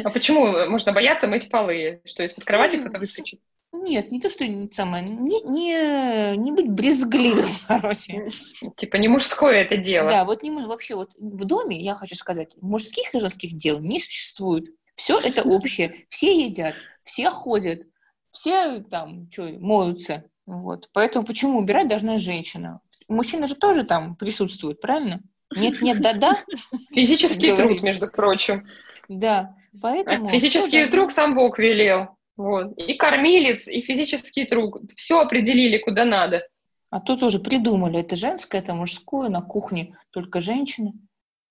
А 0.04 0.10
почему 0.10 0.68
можно 0.68 0.92
бояться 0.92 1.26
мыть 1.26 1.50
полы? 1.50 2.00
Что, 2.04 2.22
из-под 2.24 2.44
кровати 2.44 2.76
кто-то 2.76 2.98
выскочит? 2.98 3.40
Нет, 3.72 4.12
не 4.12 4.20
то, 4.20 4.30
что 4.30 4.44
самое, 4.72 5.04
не, 5.04 5.40
не, 5.42 6.36
не 6.36 6.52
быть 6.52 6.68
брезгливым, 6.70 7.50
короче. 7.68 8.28
Типа 8.76 8.96
не 8.96 9.08
мужское 9.08 9.62
это 9.62 9.76
дело. 9.76 10.10
Да, 10.10 10.24
вот 10.24 10.42
не 10.42 10.50
вообще 10.50 10.94
вот 10.94 11.10
в 11.18 11.44
доме, 11.44 11.82
я 11.82 11.96
хочу 11.96 12.14
сказать, 12.14 12.54
мужских 12.60 13.12
и 13.14 13.20
женских 13.20 13.54
дел 13.54 13.80
не 13.80 14.00
существует. 14.00 14.68
Все 14.94 15.18
это 15.18 15.42
общее. 15.48 16.06
Все 16.08 16.46
едят, 16.46 16.76
все 17.02 17.30
ходят, 17.30 17.82
все 18.30 18.80
там 18.80 19.28
что, 19.30 19.48
моются. 19.58 20.24
Вот. 20.46 20.88
Поэтому 20.92 21.26
почему 21.26 21.58
убирать 21.58 21.88
должна 21.88 22.18
женщина? 22.18 22.80
Мужчина 23.08 23.46
же 23.46 23.56
тоже 23.56 23.84
там 23.84 24.14
присутствует, 24.14 24.80
правильно? 24.80 25.20
Нет, 25.56 25.82
нет, 25.82 26.00
да-да. 26.00 26.44
Физический 26.92 27.54
труд, 27.54 27.82
между 27.82 28.08
прочим. 28.08 28.68
Да, 29.08 29.54
поэтому... 29.80 30.28
Физический 30.30 30.84
труд 30.86 31.12
сам 31.12 31.34
Бог 31.34 31.58
велел. 31.58 32.16
Вот. 32.36 32.76
И 32.78 32.94
кормилец, 32.94 33.68
и 33.68 33.80
физический 33.80 34.44
труд. 34.44 34.90
Все 34.96 35.20
определили, 35.20 35.78
куда 35.78 36.04
надо. 36.04 36.46
А 36.90 37.00
тут 37.00 37.22
уже 37.22 37.38
придумали, 37.38 38.00
это 38.00 38.16
женское, 38.16 38.60
это 38.60 38.74
мужское, 38.74 39.28
на 39.28 39.42
кухне 39.42 39.96
только 40.10 40.40
женщины. 40.40 40.92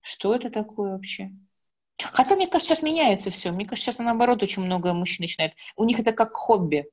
Что 0.01 0.36
это 0.36 0.50
такое 0.50 0.93
вообще? 0.93 1.31
Хотя, 2.01 2.36
мне 2.36 2.48
кажется, 2.48 2.75
сейчас 2.75 2.83
меняется 2.83 3.29
все. 3.29 3.51
Мне 3.51 3.65
кажется, 3.65 3.91
сейчас 3.91 4.00
наоборот 4.00 4.41
очень 4.43 4.63
много 4.63 4.93
мужчин 4.93 5.24
начинает. 5.24 5.53
У 5.75 5.86
них 5.86 6.00
это 6.00 6.12
как 6.12 6.33
хобби. 6.33 6.86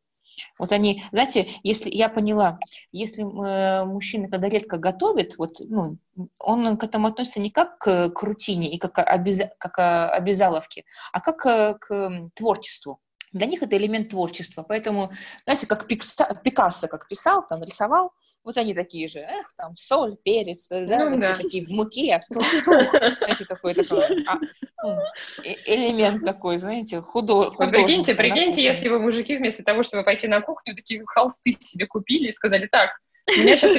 Вот 0.59 0.73
они, 0.73 1.05
знаете, 1.13 1.49
если 1.63 1.91
я 1.91 2.09
поняла, 2.09 2.59
если 2.93 3.23
э, 3.23 3.85
мужчина, 3.85 4.29
когда 4.29 4.49
редко 4.49 4.79
готовит, 4.79 5.37
вот, 5.39 5.57
ну, 5.61 5.99
он 6.39 6.77
к 6.77 6.85
этому 6.85 7.09
относится 7.09 7.41
не 7.41 7.51
как 7.51 7.79
к, 7.79 8.11
к 8.11 8.23
рутине 8.23 8.73
и 8.73 8.79
как, 8.79 8.99
обяз, 8.99 9.41
как 9.59 9.79
обязаловке, 10.13 10.85
а 11.13 11.21
как 11.21 11.39
к, 11.39 11.79
к 11.79 12.31
творчеству. 12.35 13.01
Для 13.33 13.47
них 13.47 13.63
это 13.63 13.77
элемент 13.77 14.09
творчества. 14.11 14.65
Поэтому, 14.67 15.11
знаете, 15.45 15.67
как 15.67 15.87
Пикассо, 15.87 16.89
как 16.89 17.07
писал, 17.09 17.47
там 17.47 17.63
рисовал, 17.63 18.13
вот 18.45 18.57
они 18.57 18.75
такие 18.75 19.09
же, 19.09 19.21
эх, 19.21 19.53
там, 19.57 19.77
соль, 19.77 20.17
перец, 20.23 20.69
да, 20.69 20.81
ну, 20.81 21.11
вот 21.11 21.21
да. 21.21 21.35
все 21.35 21.43
такие 21.43 21.67
в 21.67 21.71
муке, 21.71 22.21
знаете, 22.29 23.45
такой, 23.45 23.75
такой 23.75 24.25
а, 24.27 24.39
ну, 24.83 24.99
э, 25.45 25.55
элемент 25.67 26.25
такой, 26.25 26.59
знаете, 26.59 27.01
худо, 27.01 27.51
Прикиньте, 27.51 28.15
прикиньте, 28.15 28.63
если 28.63 28.89
вы, 28.89 28.99
мужики, 28.99 29.37
вместо 29.37 29.63
того, 29.63 29.83
чтобы 29.83 30.05
пойти 30.05 30.27
на 30.29 30.41
кухню, 30.41 30.75
такие 30.75 31.05
холсты 31.07 31.53
себе 31.61 31.87
купили 31.87 32.29
и 32.29 32.33
сказали, 32.33 32.67
так, 32.67 32.91
у 33.37 33.41
меня 33.41 33.57
сейчас 33.57 33.73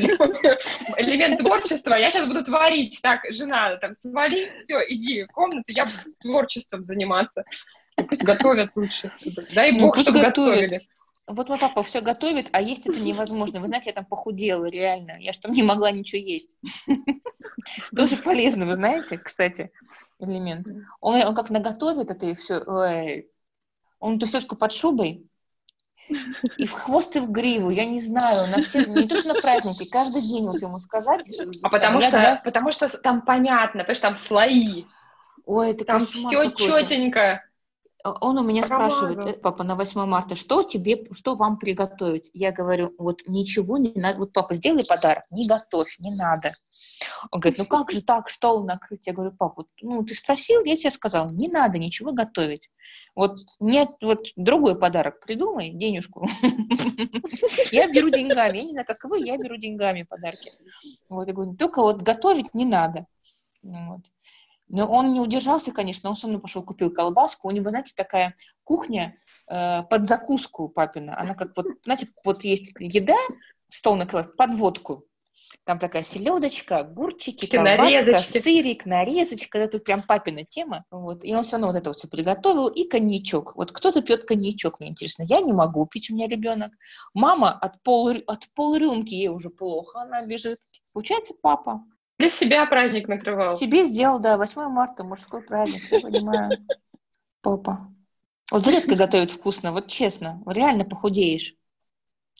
элемент 0.97 1.39
творчества, 1.39 1.95
я 1.95 2.09
сейчас 2.09 2.27
буду 2.27 2.43
творить. 2.43 2.99
Так, 3.01 3.21
жена, 3.31 3.75
там, 3.77 3.93
свали, 3.93 4.53
все, 4.57 4.79
иди 4.87 5.23
в 5.23 5.27
комнату, 5.27 5.71
я 5.71 5.85
буду 5.85 6.15
творчеством 6.21 6.81
заниматься. 6.81 7.43
Пусть 8.07 8.23
готовят 8.23 8.75
лучше. 8.75 9.11
Дай 9.53 9.73
ну, 9.73 9.79
бог, 9.87 9.97
чтобы 9.97 10.21
готовили. 10.21 10.87
Вот 11.33 11.49
мой 11.49 11.57
папа 11.57 11.81
все 11.83 12.01
готовит, 12.01 12.49
а 12.51 12.61
есть 12.61 12.87
это 12.87 12.99
невозможно. 12.99 13.59
Вы 13.59 13.67
знаете, 13.67 13.89
я 13.89 13.93
там 13.93 14.05
похудела, 14.05 14.65
реально. 14.65 15.17
Я 15.19 15.33
что, 15.33 15.49
не 15.49 15.63
могла 15.63 15.91
ничего 15.91 16.21
есть. 16.21 16.49
Тоже 17.95 18.17
полезно, 18.17 18.65
вы 18.65 18.75
знаете, 18.75 19.17
кстати, 19.17 19.71
элемент. 20.19 20.67
Он, 20.99 21.21
он 21.21 21.35
как 21.35 21.49
наготовит 21.49 22.11
это 22.11 22.25
и 22.25 22.33
все. 22.33 22.59
Он 23.99 24.19
тусует 24.19 24.47
под 24.47 24.73
шубой, 24.73 25.29
и 26.57 26.65
в 26.65 26.71
хвост, 26.71 27.15
и 27.15 27.19
в 27.19 27.31
гриву, 27.31 27.69
я 27.69 27.85
не 27.85 28.01
знаю, 28.01 28.49
на 28.49 28.61
все, 28.61 28.85
не 28.85 29.07
то, 29.07 29.17
что 29.17 29.33
на 29.33 29.41
праздники, 29.41 29.89
каждый 29.89 30.21
день 30.21 30.45
вот 30.45 30.61
ему 30.61 30.79
сказать. 30.79 31.27
А 31.63 31.69
потому 31.69 32.01
что, 32.01 32.11
для... 32.11 32.39
потому 32.43 32.71
что 32.71 32.89
там 32.89 33.21
понятно, 33.21 33.81
потому 33.81 33.95
что 33.95 34.07
там 34.07 34.15
слои. 34.15 34.85
Ой, 35.45 35.71
это 35.71 35.85
там 35.85 36.01
все 36.01 36.51
четенько. 36.51 37.43
Он 38.03 38.37
у 38.37 38.43
меня 38.43 38.63
Промазал. 38.63 38.97
спрашивает, 38.97 39.35
«Э, 39.35 39.39
папа, 39.39 39.63
на 39.63 39.75
8 39.75 40.05
марта, 40.05 40.35
что 40.35 40.63
тебе, 40.63 41.05
что 41.11 41.35
вам 41.35 41.57
приготовить? 41.57 42.29
Я 42.33 42.51
говорю, 42.51 42.93
вот 42.97 43.21
ничего 43.27 43.77
не 43.77 43.91
надо, 43.95 44.19
вот 44.19 44.33
папа, 44.33 44.53
сделай 44.53 44.85
подарок, 44.87 45.23
не 45.29 45.47
готовь, 45.47 45.97
не 45.99 46.15
надо. 46.15 46.53
Он 47.31 47.39
говорит, 47.39 47.59
ну 47.59 47.65
как 47.65 47.91
же 47.91 48.01
так, 48.01 48.29
стол 48.29 48.65
накрыть? 48.65 49.05
Я 49.07 49.13
говорю, 49.13 49.31
папа, 49.37 49.65
ну 49.81 50.03
ты 50.03 50.13
спросил, 50.13 50.63
я 50.63 50.75
тебе 50.75 50.91
сказал, 50.91 51.27
не 51.31 51.47
надо 51.47 51.77
ничего 51.77 52.11
готовить. 52.11 52.69
Вот 53.15 53.39
нет, 53.59 53.89
вот 54.01 54.27
другой 54.35 54.79
подарок 54.79 55.19
придумай, 55.25 55.71
денежку. 55.71 56.27
Я 57.71 57.87
беру 57.87 58.09
деньгами, 58.09 58.57
я 58.57 58.63
не 58.63 58.71
знаю, 58.71 58.85
как 58.85 59.03
вы, 59.05 59.19
я 59.19 59.37
беру 59.37 59.55
деньгами 59.57 60.03
подарки. 60.03 60.51
Вот, 61.09 61.27
я 61.27 61.33
говорю, 61.33 61.55
только 61.55 61.81
вот 61.81 62.01
готовить 62.01 62.53
не 62.53 62.65
надо. 62.65 63.05
Вот. 63.63 64.01
Но 64.71 64.87
он 64.87 65.11
не 65.11 65.19
удержался, 65.19 65.71
конечно, 65.71 66.09
он 66.09 66.15
со 66.15 66.27
мной 66.27 66.39
пошел, 66.39 66.63
купил 66.63 66.91
колбаску. 66.91 67.49
У 67.49 67.51
него, 67.51 67.69
знаете, 67.69 67.91
такая 67.95 68.35
кухня 68.63 69.17
э, 69.49 69.83
под 69.83 70.07
закуску 70.07 70.69
папина. 70.69 71.19
Она 71.19 71.35
как 71.35 71.51
вот, 71.57 71.67
знаете, 71.83 72.07
вот 72.25 72.45
есть 72.45 72.71
еда, 72.79 73.17
стол 73.69 73.95
накрывает, 73.95 74.37
под 74.37 74.55
водку. 74.55 75.05
Там 75.65 75.77
такая 75.77 76.03
селедочка, 76.03 76.77
огурчики, 76.77 77.47
колбаска, 77.47 77.83
нарезочки. 77.83 78.37
сырик, 78.37 78.85
нарезочка. 78.85 79.57
Это 79.57 79.79
прям 79.79 80.03
папина 80.03 80.45
тема. 80.45 80.85
Вот. 80.89 81.25
И 81.25 81.35
он 81.35 81.43
все 81.43 81.53
равно 81.53 81.67
вот 81.67 81.75
это 81.75 81.89
вот 81.89 81.97
все 81.97 82.07
приготовил. 82.07 82.67
И 82.69 82.87
коньячок. 82.87 83.57
Вот 83.57 83.73
кто-то 83.73 84.01
пьет 84.01 84.23
коньячок, 84.23 84.79
мне 84.79 84.89
интересно. 84.89 85.23
Я 85.23 85.41
не 85.41 85.51
могу 85.51 85.85
пить, 85.85 86.09
у 86.09 86.15
меня 86.15 86.27
ребенок. 86.27 86.71
Мама 87.13 87.51
от 87.51 87.83
пол, 87.83 88.09
от 88.25 88.47
пол 88.55 88.75
рюмки 88.77 89.13
ей 89.13 89.27
уже 89.27 89.49
плохо, 89.49 90.01
она 90.01 90.25
бежит. 90.25 90.59
Получается, 90.93 91.33
папа. 91.41 91.83
Для 92.21 92.29
себя 92.29 92.67
праздник 92.67 93.07
накрывал. 93.07 93.57
Себе 93.57 93.83
сделал, 93.83 94.19
да, 94.19 94.37
8 94.37 94.69
марта, 94.69 95.03
мужской 95.03 95.41
праздник, 95.41 95.81
я 95.91 95.99
понимаю. 95.99 96.51
Папа. 97.41 97.91
Вот 98.51 98.67
редко 98.67 98.95
готовит 98.95 99.31
вкусно, 99.31 99.71
вот 99.71 99.87
честно, 99.87 100.39
реально 100.45 100.85
похудеешь. 100.85 101.55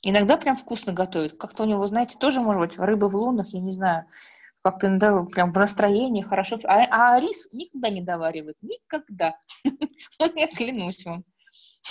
Иногда 0.03 0.37
прям 0.37 0.55
вкусно 0.55 0.93
готовит. 0.93 1.35
Как-то 1.35 1.63
у 1.63 1.65
него, 1.65 1.87
знаете, 1.87 2.15
тоже, 2.19 2.41
может 2.41 2.59
быть, 2.59 2.77
рыба 2.77 3.05
в 3.05 3.15
лунах, 3.15 3.47
я 3.53 3.59
не 3.59 3.71
знаю. 3.71 4.05
Как-то 4.61 4.85
иногда 4.85 5.23
прям 5.23 5.51
в 5.51 5.57
настроении 5.57 6.21
хорошо. 6.21 6.59
А, 6.65 7.15
а 7.15 7.19
рис 7.19 7.47
никогда 7.51 7.89
не 7.89 8.01
доваривает. 8.01 8.57
Никогда. 8.61 9.35
Я 10.35 10.47
клянусь 10.47 11.05
вам. 11.05 11.23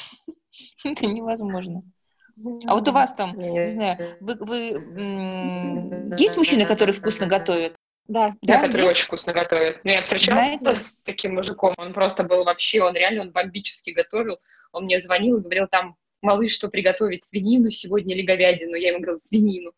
Это 0.85 1.07
невозможно. 1.07 1.83
А 2.67 2.75
вот 2.75 2.89
у 2.89 2.93
вас 2.93 3.13
там, 3.15 3.37
не 3.37 3.71
знаю, 3.71 4.17
вы, 4.21 4.35
вы 4.37 4.57
есть 6.19 6.37
мужчины, 6.37 6.65
которые 6.65 6.95
вкусно 6.95 7.27
готовят? 7.27 7.77
Да, 8.11 8.35
да, 8.43 8.57
да 8.57 8.67
который 8.67 8.83
есть? 8.83 8.93
очень 8.93 9.07
вкусно 9.07 9.33
готовит. 9.33 9.85
Ну, 9.85 9.93
я 9.93 10.03
встречалась 10.03 10.59
Знаете? 10.61 10.75
с 10.75 11.03
таким 11.05 11.37
мужиком, 11.37 11.75
он 11.77 11.93
просто 11.93 12.25
был 12.25 12.43
вообще, 12.43 12.83
он 12.83 12.95
реально, 12.95 13.23
он 13.23 13.31
бомбически 13.31 13.91
готовил. 13.91 14.41
Он 14.73 14.85
мне 14.85 14.99
звонил 14.99 15.39
и 15.39 15.43
говорил, 15.43 15.69
там, 15.71 15.95
малыш, 16.21 16.53
что 16.53 16.69
приготовить, 16.69 17.23
свинину 17.23 17.71
сегодня 17.71 18.17
или 18.17 18.27
говядину? 18.27 18.75
Я 18.75 18.89
ему 18.89 18.99
говорила, 18.99 19.17
свинину. 19.17 19.71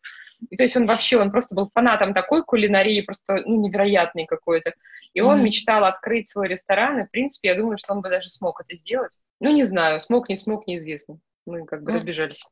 И 0.49 0.55
то 0.55 0.63
есть 0.63 0.75
он 0.75 0.87
вообще, 0.87 1.17
он 1.19 1.29
просто 1.29 1.53
был 1.53 1.69
фанатом 1.71 2.15
такой 2.15 2.43
кулинарии, 2.43 3.01
просто 3.01 3.35
ну, 3.45 3.61
невероятный 3.61 4.25
какой-то. 4.25 4.73
И 5.13 5.21
он 5.21 5.43
мечтал 5.43 5.85
открыть 5.85 6.27
свой 6.27 6.47
ресторан, 6.47 6.99
и, 6.99 7.05
в 7.05 7.11
принципе, 7.11 7.49
я 7.49 7.55
думаю, 7.55 7.77
что 7.77 7.93
он 7.93 8.01
бы 8.01 8.09
даже 8.09 8.29
смог 8.29 8.59
это 8.61 8.75
сделать. 8.75 9.11
Ну, 9.41 9.51
не 9.51 9.63
знаю, 9.63 10.01
смог, 10.01 10.27
не 10.27 10.37
смог, 10.37 10.65
неизвестно. 10.65 11.19
Мы 11.45 11.65
как 11.65 11.83
бы 11.83 11.91
mm-hmm. 11.91 11.95
разбежались. 11.95 12.43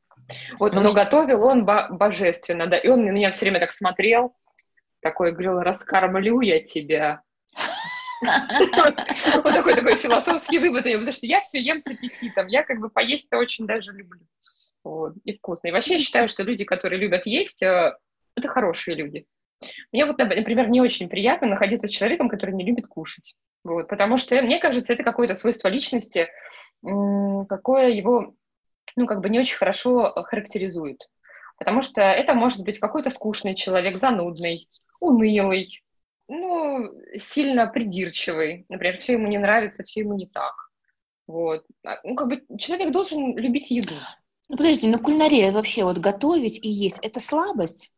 Вот, 0.60 0.74
но, 0.74 0.80
но 0.80 0.92
готовил 0.92 1.42
он 1.42 1.64
божественно, 1.64 2.68
да, 2.68 2.78
и 2.78 2.86
он 2.86 3.04
на 3.04 3.10
меня 3.10 3.32
все 3.32 3.46
время 3.46 3.58
так 3.58 3.72
смотрел, 3.72 4.36
такой 5.02 5.32
говорил, 5.32 5.60
раскормлю 5.60 6.40
я 6.40 6.60
тебя. 6.60 7.22
Вот 8.22 9.52
такой 9.52 9.74
такой 9.74 9.96
философский 9.96 10.60
вывод 10.60 10.86
у 10.86 10.88
него, 10.88 11.00
потому 11.00 11.12
что 11.12 11.26
я 11.26 11.40
все 11.40 11.60
ем 11.60 11.80
с 11.80 11.86
аппетитом, 11.88 12.46
я 12.46 12.62
как 12.62 12.78
бы 12.78 12.88
поесть-то 12.88 13.36
очень 13.36 13.66
даже 13.66 13.92
люблю. 13.92 14.20
Вот, 14.84 15.14
и 15.24 15.36
вкусно. 15.36 15.68
И 15.68 15.70
вообще 15.72 15.94
я 15.94 15.98
считаю, 15.98 16.28
что 16.28 16.44
люди, 16.44 16.64
которые 16.64 17.00
любят 17.00 17.26
есть, 17.26 17.62
э, 17.64 17.96
это 18.36 18.48
хорошие 18.48 18.96
люди. 18.96 19.26
Мне 19.90 20.06
вот, 20.06 20.18
например, 20.18 20.68
не 20.68 20.80
очень 20.80 21.08
приятно 21.08 21.48
находиться 21.48 21.88
с 21.88 21.90
человеком, 21.90 22.28
который 22.28 22.54
не 22.54 22.64
любит 22.64 22.86
кушать. 22.86 23.34
Вот, 23.64 23.88
потому 23.88 24.16
что, 24.16 24.40
мне 24.42 24.58
кажется, 24.58 24.92
это 24.92 25.04
какое-то 25.04 25.34
свойство 25.34 25.68
личности, 25.68 26.28
какое 26.82 27.90
его, 27.90 28.34
ну, 28.96 29.06
как 29.06 29.20
бы 29.20 29.28
не 29.28 29.40
очень 29.40 29.56
хорошо 29.56 30.12
характеризует. 30.14 31.08
Потому 31.58 31.82
что 31.82 32.02
это 32.02 32.34
может 32.34 32.64
быть 32.64 32.80
какой-то 32.80 33.10
скучный 33.10 33.54
человек, 33.54 33.98
занудный, 33.98 34.68
унылый, 35.02 35.82
ну, 36.28 36.90
сильно 37.16 37.66
придирчивый. 37.66 38.64
Например, 38.68 38.96
все 38.98 39.14
ему 39.14 39.26
не 39.26 39.38
нравится, 39.38 39.82
все 39.82 40.00
ему 40.00 40.14
не 40.14 40.26
так. 40.26 40.54
Вот. 41.26 41.64
А, 41.84 41.98
ну, 42.04 42.14
как 42.14 42.28
бы 42.28 42.58
человек 42.58 42.92
должен 42.92 43.36
любить 43.36 43.70
еду. 43.70 43.94
Ну, 44.48 44.56
подожди, 44.56 44.86
ну 44.88 44.98
кулинария 44.98 45.50
вообще, 45.52 45.84
вот 45.84 45.98
готовить 45.98 46.58
и 46.62 46.68
есть, 46.68 46.98
это 47.02 47.20
слабость? 47.20 47.90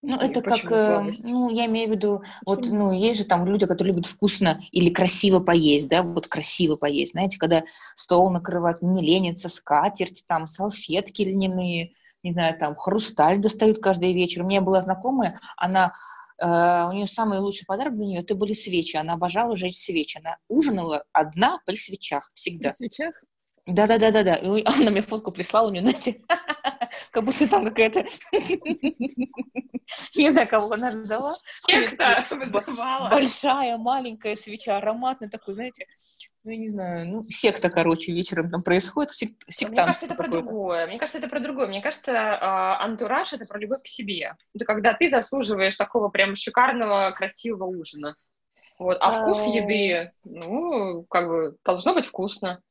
Ну, 0.00 0.12
Нет, 0.12 0.22
это 0.22 0.42
как, 0.42 0.70
э, 0.70 1.12
ну, 1.24 1.50
я 1.50 1.66
имею 1.66 1.88
в 1.88 1.92
виду, 1.92 2.22
вот, 2.46 2.66
ну, 2.68 2.92
есть 2.92 3.18
же 3.18 3.24
там 3.24 3.44
люди, 3.44 3.66
которые 3.66 3.94
любят 3.94 4.06
вкусно 4.06 4.60
или 4.70 4.90
красиво 4.90 5.40
поесть, 5.40 5.88
да, 5.88 6.04
вот 6.04 6.28
красиво 6.28 6.76
поесть, 6.76 7.12
знаете, 7.12 7.36
когда 7.36 7.64
стол 7.96 8.30
накрывать, 8.30 8.80
не 8.80 9.02
ленится, 9.02 9.48
скатерть, 9.48 10.22
там, 10.28 10.46
салфетки 10.46 11.22
льняные, 11.22 11.92
не 12.22 12.32
знаю, 12.32 12.58
там, 12.58 12.74
хрусталь 12.76 13.38
достают 13.38 13.82
каждый 13.82 14.12
вечер. 14.12 14.42
У 14.42 14.46
меня 14.46 14.60
была 14.60 14.80
знакомая, 14.80 15.38
она 15.56 15.92
Uh, 16.40 16.90
у 16.90 16.92
нее 16.92 17.08
самый 17.08 17.40
лучший 17.40 17.66
подарок 17.66 17.96
для 17.96 18.06
нее 18.06 18.20
это 18.20 18.36
были 18.36 18.52
свечи. 18.52 18.94
Она 18.96 19.14
обожала 19.14 19.56
жечь 19.56 19.76
свечи. 19.76 20.20
Она 20.22 20.36
ужинала 20.46 21.02
одна 21.12 21.58
при 21.66 21.74
свечах 21.74 22.30
всегда. 22.32 22.74
При 22.78 22.86
свечах? 22.86 23.14
Да, 23.68 23.86
да, 23.86 23.98
да, 23.98 24.10
да, 24.10 24.22
да. 24.22 24.38
Она 24.40 24.90
мне 24.90 25.02
фотку 25.02 25.30
прислала, 25.30 25.68
у 25.68 25.70
нее, 25.70 25.82
знаете, 25.82 26.22
как 27.10 27.24
будто 27.24 27.48
там 27.48 27.66
какая-то... 27.66 28.04
Не 30.16 30.30
знаю, 30.30 30.48
кого 30.48 30.72
она 30.72 30.90
ждала. 30.90 31.34
Большая, 33.10 33.76
маленькая 33.76 34.36
свеча, 34.36 34.78
ароматная 34.78 35.28
такой, 35.28 35.54
знаете, 35.54 35.86
ну, 36.48 36.52
я 36.52 36.58
не 36.60 36.68
знаю, 36.68 37.06
ну, 37.08 37.22
секта, 37.22 37.68
короче, 37.68 38.10
вечером 38.10 38.50
там 38.50 38.62
происходит, 38.62 39.12
сект, 39.12 39.44
Мне 39.68 39.76
кажется, 39.76 40.06
это 40.06 40.14
про 40.14 40.28
другое. 40.28 40.86
Мне 40.86 40.98
кажется, 40.98 41.18
это 41.18 41.28
про 41.28 41.40
другое. 41.40 41.66
Мне 41.66 41.82
кажется, 41.82 42.12
а, 42.14 42.82
антураж— 42.82 43.32
это 43.34 43.44
про 43.44 43.58
любовь 43.58 43.82
к 43.82 43.86
себе. 43.86 44.34
Это 44.54 44.64
когда 44.64 44.94
ты 44.94 45.10
заслуживаешь 45.10 45.76
такого 45.76 46.08
прям 46.08 46.36
шикарного, 46.36 47.10
красивого 47.10 47.66
ужина. 47.66 48.16
Вот. 48.78 48.96
А 48.98 49.12
вкус 49.12 49.42
а. 49.42 49.50
еды, 49.50 50.12
ну, 50.24 51.04
как 51.10 51.28
бы, 51.28 51.56
должно 51.66 51.92
быть 51.92 52.06
вкусно. 52.06 52.62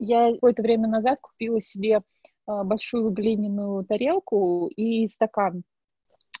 Я 0.00 0.32
какое-то 0.32 0.62
время 0.62 0.88
назад 0.88 1.20
купила 1.20 1.60
себе 1.60 2.02
а, 2.46 2.64
большую 2.64 3.10
глиняную 3.10 3.84
тарелку 3.84 4.66
и 4.66 5.06
стакан 5.06 5.62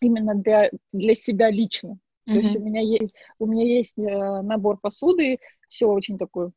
именно 0.00 0.34
для, 0.34 0.68
для 0.92 1.14
себя 1.14 1.48
лично. 1.48 1.90
Mm-hmm. 2.28 2.32
То 2.32 2.38
есть 2.40 2.56
у 2.56 2.60
меня 2.60 2.80
есть, 2.80 3.14
у 3.38 3.46
меня 3.46 3.64
есть 3.64 3.96
э, 3.98 4.42
набор 4.42 4.78
посуды, 4.80 5.38
все 5.68 5.86
очень 5.86 6.18
такое 6.18 6.50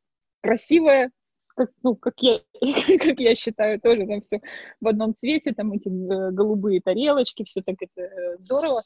красивое, 0.45 1.11
как, 1.55 1.69
ну, 1.83 1.95
как 1.95 2.13
я, 2.19 2.39
как 2.99 3.19
я 3.19 3.35
считаю, 3.35 3.79
тоже 3.81 4.05
там 4.05 4.21
все 4.21 4.41
в 4.79 4.87
одном 4.87 5.15
цвете, 5.15 5.53
там 5.53 5.71
эти 5.71 5.87
э, 5.87 6.31
голубые 6.31 6.81
тарелочки, 6.81 7.43
все 7.43 7.61
так 7.61 7.75
это 7.79 8.01
э, 8.01 8.37
здорово. 8.39 8.81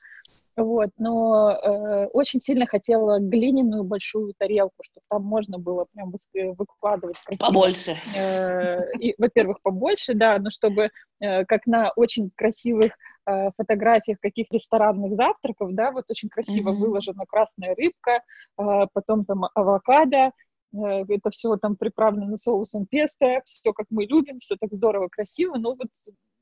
Вот, 0.56 0.90
но 0.98 1.52
э, 1.52 2.08
очень 2.08 2.42
сильно 2.42 2.66
хотела 2.66 3.20
глиняную 3.20 3.86
большую 3.86 4.34
тарелку, 4.38 4.84
чтобы 4.84 5.06
там 5.10 5.24
можно 5.24 5.58
было 5.58 5.86
прям 5.94 6.12
выкладывать 6.58 7.18
красиво. 7.24 7.48
Побольше. 7.48 7.96
Э, 8.18 8.92
и, 9.00 9.16
во-первых, 9.18 9.62
побольше, 9.62 10.16
да, 10.16 10.38
но 10.38 10.50
чтобы 10.50 10.90
э, 11.22 11.46
как 11.46 11.66
на 11.66 11.92
очень 11.96 12.30
красивых 12.36 12.92
э, 13.26 13.52
фотографиях 13.56 14.20
каких 14.20 14.48
ресторанных 14.52 15.16
завтраков, 15.16 15.74
да, 15.74 15.92
вот 15.92 16.06
очень 16.10 16.28
красиво 16.28 16.72
mm-hmm. 16.72 16.78
выложена 16.78 17.24
красная 17.26 17.74
рыбка, 17.76 18.22
э, 18.58 18.88
потом 18.92 19.24
там 19.24 19.46
авокадо, 19.54 20.18
э, 20.18 20.32
это 20.74 21.30
все 21.32 21.56
там 21.58 21.76
приправлено 21.76 22.38
соусом 22.38 22.86
песто, 22.86 23.42
все 23.46 23.74
как 23.74 23.88
мы 23.90 24.06
любим, 24.06 24.40
все 24.40 24.56
так 24.60 24.72
здорово, 24.74 25.08
красиво, 25.10 25.58
но 25.58 25.76
вот 25.76 25.90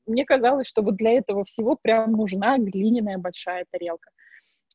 мне 0.06 0.24
казалось, 0.24 0.66
что 0.66 0.82
вот 0.82 0.96
для 0.96 1.12
этого 1.12 1.44
всего 1.44 1.76
прям 1.80 2.12
нужна 2.12 2.58
глиняная 2.58 3.18
большая 3.18 3.66
тарелка. 3.70 4.10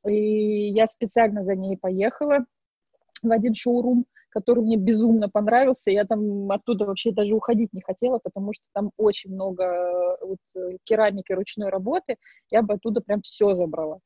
И 0.08 0.70
я 0.70 0.88
специально 0.88 1.44
за 1.44 1.56
ней 1.56 1.78
поехала 1.78 2.46
в 3.22 3.32
один 3.32 3.54
шоурум, 3.56 4.06
который 4.30 4.64
мне 4.64 4.78
безумно 4.78 5.30
понравился. 5.30 5.92
Я 5.92 6.06
там 6.06 6.52
оттуда 6.52 6.86
вообще 6.86 7.12
даже 7.12 7.36
уходить 7.36 7.72
не 7.74 7.82
хотела, 7.82 8.20
потому 8.20 8.54
что 8.54 8.66
там 8.74 8.92
очень 8.98 9.32
много 9.32 9.64
э, 9.64 10.26
вот, 10.26 10.40
э, 10.56 10.78
керамики 10.84 11.32
ручной 11.32 11.70
работы. 11.70 12.18
Я 12.50 12.64
бы 12.64 12.74
оттуда 12.74 13.02
прям 13.02 13.22
все 13.22 13.54
забрала. 13.56 14.00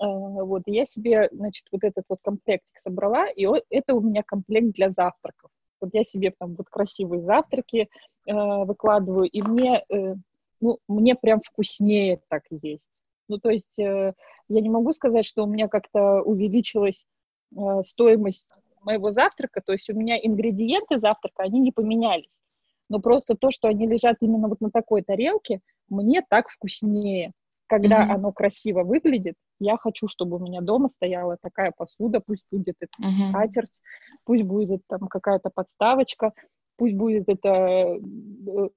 А, 0.00 0.06
вот, 0.06 0.62
я 0.66 0.86
себе, 0.86 1.28
значит, 1.30 1.66
вот 1.70 1.84
этот 1.84 2.04
вот 2.08 2.20
комплектик 2.22 2.78
собрала, 2.78 3.28
и 3.28 3.46
это 3.68 3.94
у 3.94 4.00
меня 4.00 4.22
комплект 4.22 4.68
для 4.74 4.90
завтраков. 4.90 5.50
Вот 5.78 5.90
я 5.92 6.04
себе 6.04 6.32
там 6.36 6.54
вот 6.54 6.68
красивые 6.70 7.22
завтраки 7.22 7.88
э, 8.26 8.32
выкладываю, 8.32 9.28
и 9.28 9.42
мне, 9.42 9.84
э, 9.90 10.14
ну, 10.60 10.78
мне 10.88 11.14
прям 11.16 11.40
вкуснее 11.40 12.20
так 12.28 12.44
есть. 12.50 12.88
Ну, 13.28 13.38
то 13.38 13.50
есть 13.50 13.78
э, 13.78 14.14
я 14.48 14.60
не 14.60 14.70
могу 14.70 14.94
сказать, 14.94 15.26
что 15.26 15.44
у 15.44 15.46
меня 15.46 15.68
как-то 15.68 16.22
увеличилась 16.22 17.04
э, 17.54 17.82
стоимость 17.84 18.48
моего 18.80 19.12
завтрака, 19.12 19.60
то 19.60 19.72
есть 19.72 19.90
у 19.90 19.94
меня 19.94 20.16
ингредиенты 20.16 20.98
завтрака, 20.98 21.42
они 21.42 21.60
не 21.60 21.72
поменялись. 21.72 22.38
Но 22.88 23.00
просто 23.00 23.34
то, 23.34 23.50
что 23.50 23.68
они 23.68 23.86
лежат 23.86 24.16
именно 24.20 24.48
вот 24.48 24.62
на 24.62 24.70
такой 24.70 25.02
тарелке, 25.02 25.60
мне 25.90 26.22
так 26.26 26.48
вкуснее. 26.48 27.32
Когда 27.70 28.02
mm-hmm. 28.02 28.14
оно 28.14 28.32
красиво 28.32 28.82
выглядит, 28.82 29.36
я 29.60 29.76
хочу, 29.76 30.08
чтобы 30.08 30.38
у 30.38 30.40
меня 30.40 30.60
дома 30.60 30.88
стояла 30.88 31.36
такая 31.40 31.70
посуда, 31.70 32.18
пусть 32.20 32.44
будет 32.50 32.74
это 32.80 32.90
mm-hmm. 33.00 33.28
скатерть, 33.30 33.80
пусть 34.24 34.42
будет 34.42 34.82
там 34.88 35.06
какая-то 35.06 35.50
подставочка, 35.54 36.32
пусть 36.76 36.96
будет 36.96 37.28
это 37.28 37.48
э, 37.48 38.68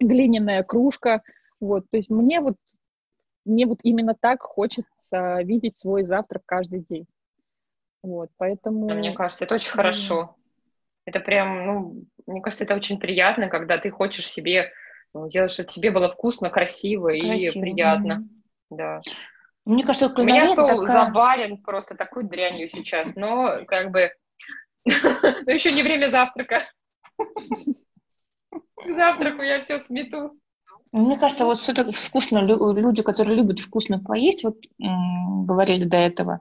глиняная 0.00 0.64
кружка. 0.64 1.22
Вот, 1.60 1.88
то 1.88 1.96
есть 1.96 2.10
мне 2.10 2.40
вот 2.40 2.56
мне 3.44 3.64
вот 3.64 3.78
именно 3.84 4.16
так 4.18 4.42
хочется 4.42 5.40
видеть 5.44 5.78
свой 5.78 6.04
завтрак 6.04 6.42
каждый 6.46 6.84
день. 6.88 7.06
Вот, 8.02 8.30
поэтому... 8.38 8.92
Мне 8.92 9.12
кажется, 9.12 9.44
это 9.44 9.54
очень 9.54 9.70
mm. 9.70 9.76
хорошо. 9.76 10.36
Это 11.04 11.20
прям, 11.20 11.66
ну, 11.66 12.04
мне 12.26 12.40
кажется, 12.40 12.64
это 12.64 12.74
очень 12.74 12.98
приятно, 12.98 13.48
когда 13.48 13.78
ты 13.78 13.90
хочешь 13.90 14.26
себе 14.26 14.72
ну, 15.14 15.28
делать, 15.28 15.52
чтобы 15.52 15.70
тебе 15.70 15.90
было 15.90 16.10
вкусно, 16.10 16.50
красиво, 16.50 17.08
красиво. 17.08 17.58
и 17.58 17.60
приятно. 17.60 18.28
Да. 18.68 19.00
Мне 19.64 19.84
кажется, 19.84 20.12
У 20.14 20.24
меня 20.24 20.46
стол 20.46 20.66
такая... 20.66 20.86
завален 20.86 21.58
просто 21.58 21.94
такой 21.94 22.24
дрянью 22.24 22.68
сейчас, 22.68 23.14
но 23.14 23.64
как 23.66 23.90
бы... 23.90 24.10
Но 24.84 25.50
еще 25.50 25.72
не 25.72 25.82
время 25.82 26.08
завтрака. 26.08 26.64
К 27.16 28.86
завтраку 28.86 29.42
я 29.42 29.60
все 29.62 29.78
смету. 29.78 30.32
Мне 30.92 31.18
кажется, 31.18 31.44
вот 31.44 31.58
все-таки 31.58 31.92
вкусно, 31.92 32.38
люди, 32.38 33.02
которые 33.02 33.36
любят 33.36 33.58
вкусно 33.58 33.98
поесть, 33.98 34.44
вот 34.44 34.58
говорили 34.78 35.84
до 35.84 35.96
этого, 35.96 36.40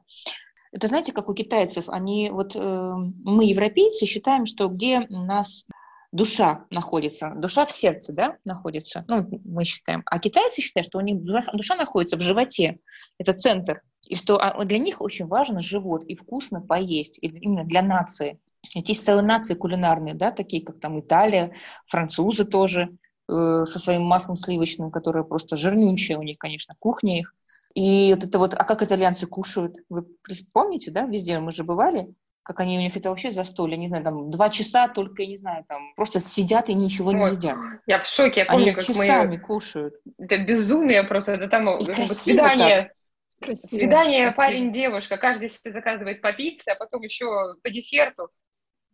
это 0.73 0.87
знаете, 0.87 1.11
как 1.11 1.29
у 1.29 1.35
китайцев, 1.35 1.87
они 1.87 2.31
вот 2.31 2.55
э, 2.55 2.93
мы, 3.23 3.45
европейцы, 3.45 4.07
считаем, 4.07 4.47
что 4.47 4.67
где 4.67 5.01
нас 5.07 5.67
душа 6.13 6.65
находится, 6.69 7.33
душа 7.35 7.65
в 7.65 7.71
сердце, 7.71 8.13
да, 8.13 8.37
находится, 8.45 9.03
ну, 9.07 9.27
мы 9.43 9.65
считаем, 9.65 10.03
а 10.05 10.19
китайцы 10.19 10.61
считают, 10.61 10.87
что 10.87 10.99
у 10.99 11.01
них 11.01 11.21
душа 11.21 11.75
находится 11.75 12.15
в 12.15 12.21
животе, 12.21 12.79
это 13.17 13.33
центр, 13.33 13.81
и 14.07 14.15
что 14.15 14.37
а, 14.37 14.63
для 14.63 14.79
них 14.79 15.01
очень 15.01 15.27
важно 15.27 15.61
живот 15.61 16.03
и 16.05 16.15
вкусно 16.15 16.61
поесть, 16.61 17.19
и 17.21 17.27
именно 17.27 17.65
для 17.65 17.81
нации. 17.81 18.39
Есть 18.73 19.03
целые 19.03 19.25
нации 19.25 19.55
кулинарные, 19.55 20.13
да, 20.13 20.31
такие 20.31 20.63
как 20.63 20.79
там 20.79 20.99
Италия, 20.99 21.53
французы 21.85 22.45
тоже, 22.45 22.89
Э, 23.29 23.63
со 23.65 23.79
своим 23.79 24.03
маслом 24.03 24.35
сливочным, 24.35 24.91
которое 24.91 25.23
просто 25.23 25.55
жирнючее 25.55 26.17
у 26.17 26.23
них, 26.23 26.37
конечно, 26.37 26.75
кухня 26.77 27.19
их. 27.19 27.33
И 27.73 28.13
вот 28.13 28.25
это 28.25 28.37
вот, 28.37 28.53
а 28.53 28.63
как 28.65 28.83
итальянцы 28.83 29.27
кушают? 29.27 29.77
Вы 29.89 30.05
помните, 30.51 30.91
да, 30.91 31.05
везде 31.05 31.39
мы 31.39 31.51
же 31.51 31.63
бывали, 31.63 32.13
как 32.43 32.59
они 32.59 32.77
у 32.77 32.81
них 32.81 32.95
это 32.95 33.09
вообще 33.09 33.31
застолье, 33.31 33.77
не 33.77 33.87
знаю, 33.87 34.03
там 34.03 34.29
два 34.29 34.49
часа 34.49 34.89
только, 34.89 35.23
я 35.23 35.29
не 35.29 35.37
знаю, 35.37 35.63
там 35.67 35.93
просто 35.95 36.19
сидят 36.19 36.69
и 36.69 36.73
ничего 36.73 37.09
Ой, 37.09 37.15
не 37.15 37.35
едят. 37.35 37.57
Я 37.87 37.99
в 37.99 38.07
шоке, 38.07 38.41
я 38.41 38.45
помню, 38.45 38.63
они 38.63 38.71
как 38.73 38.83
часами 38.83 39.37
мы... 39.37 39.39
кушают. 39.39 39.95
Это 40.17 40.37
безумие 40.37 41.03
просто, 41.03 41.33
это 41.33 41.47
там 41.47 41.69
и 41.69 41.85
вот, 41.85 41.95
свидание. 42.11 42.91
Красиво, 43.41 43.79
Свидание 43.79 44.23
красиво. 44.23 44.41
парень-девушка, 44.41 45.17
каждый 45.17 45.49
себе 45.49 45.71
заказывает 45.71 46.21
по 46.21 46.31
пицце, 46.31 46.69
а 46.71 46.75
потом 46.75 47.01
еще 47.01 47.55
по 47.61 47.69
десерту. 47.69 48.29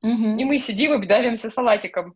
Угу. 0.02 0.38
И 0.38 0.46
мы 0.46 0.58
сидим 0.58 1.00
и 1.00 1.06
давимся 1.06 1.50
салатиком 1.50 2.16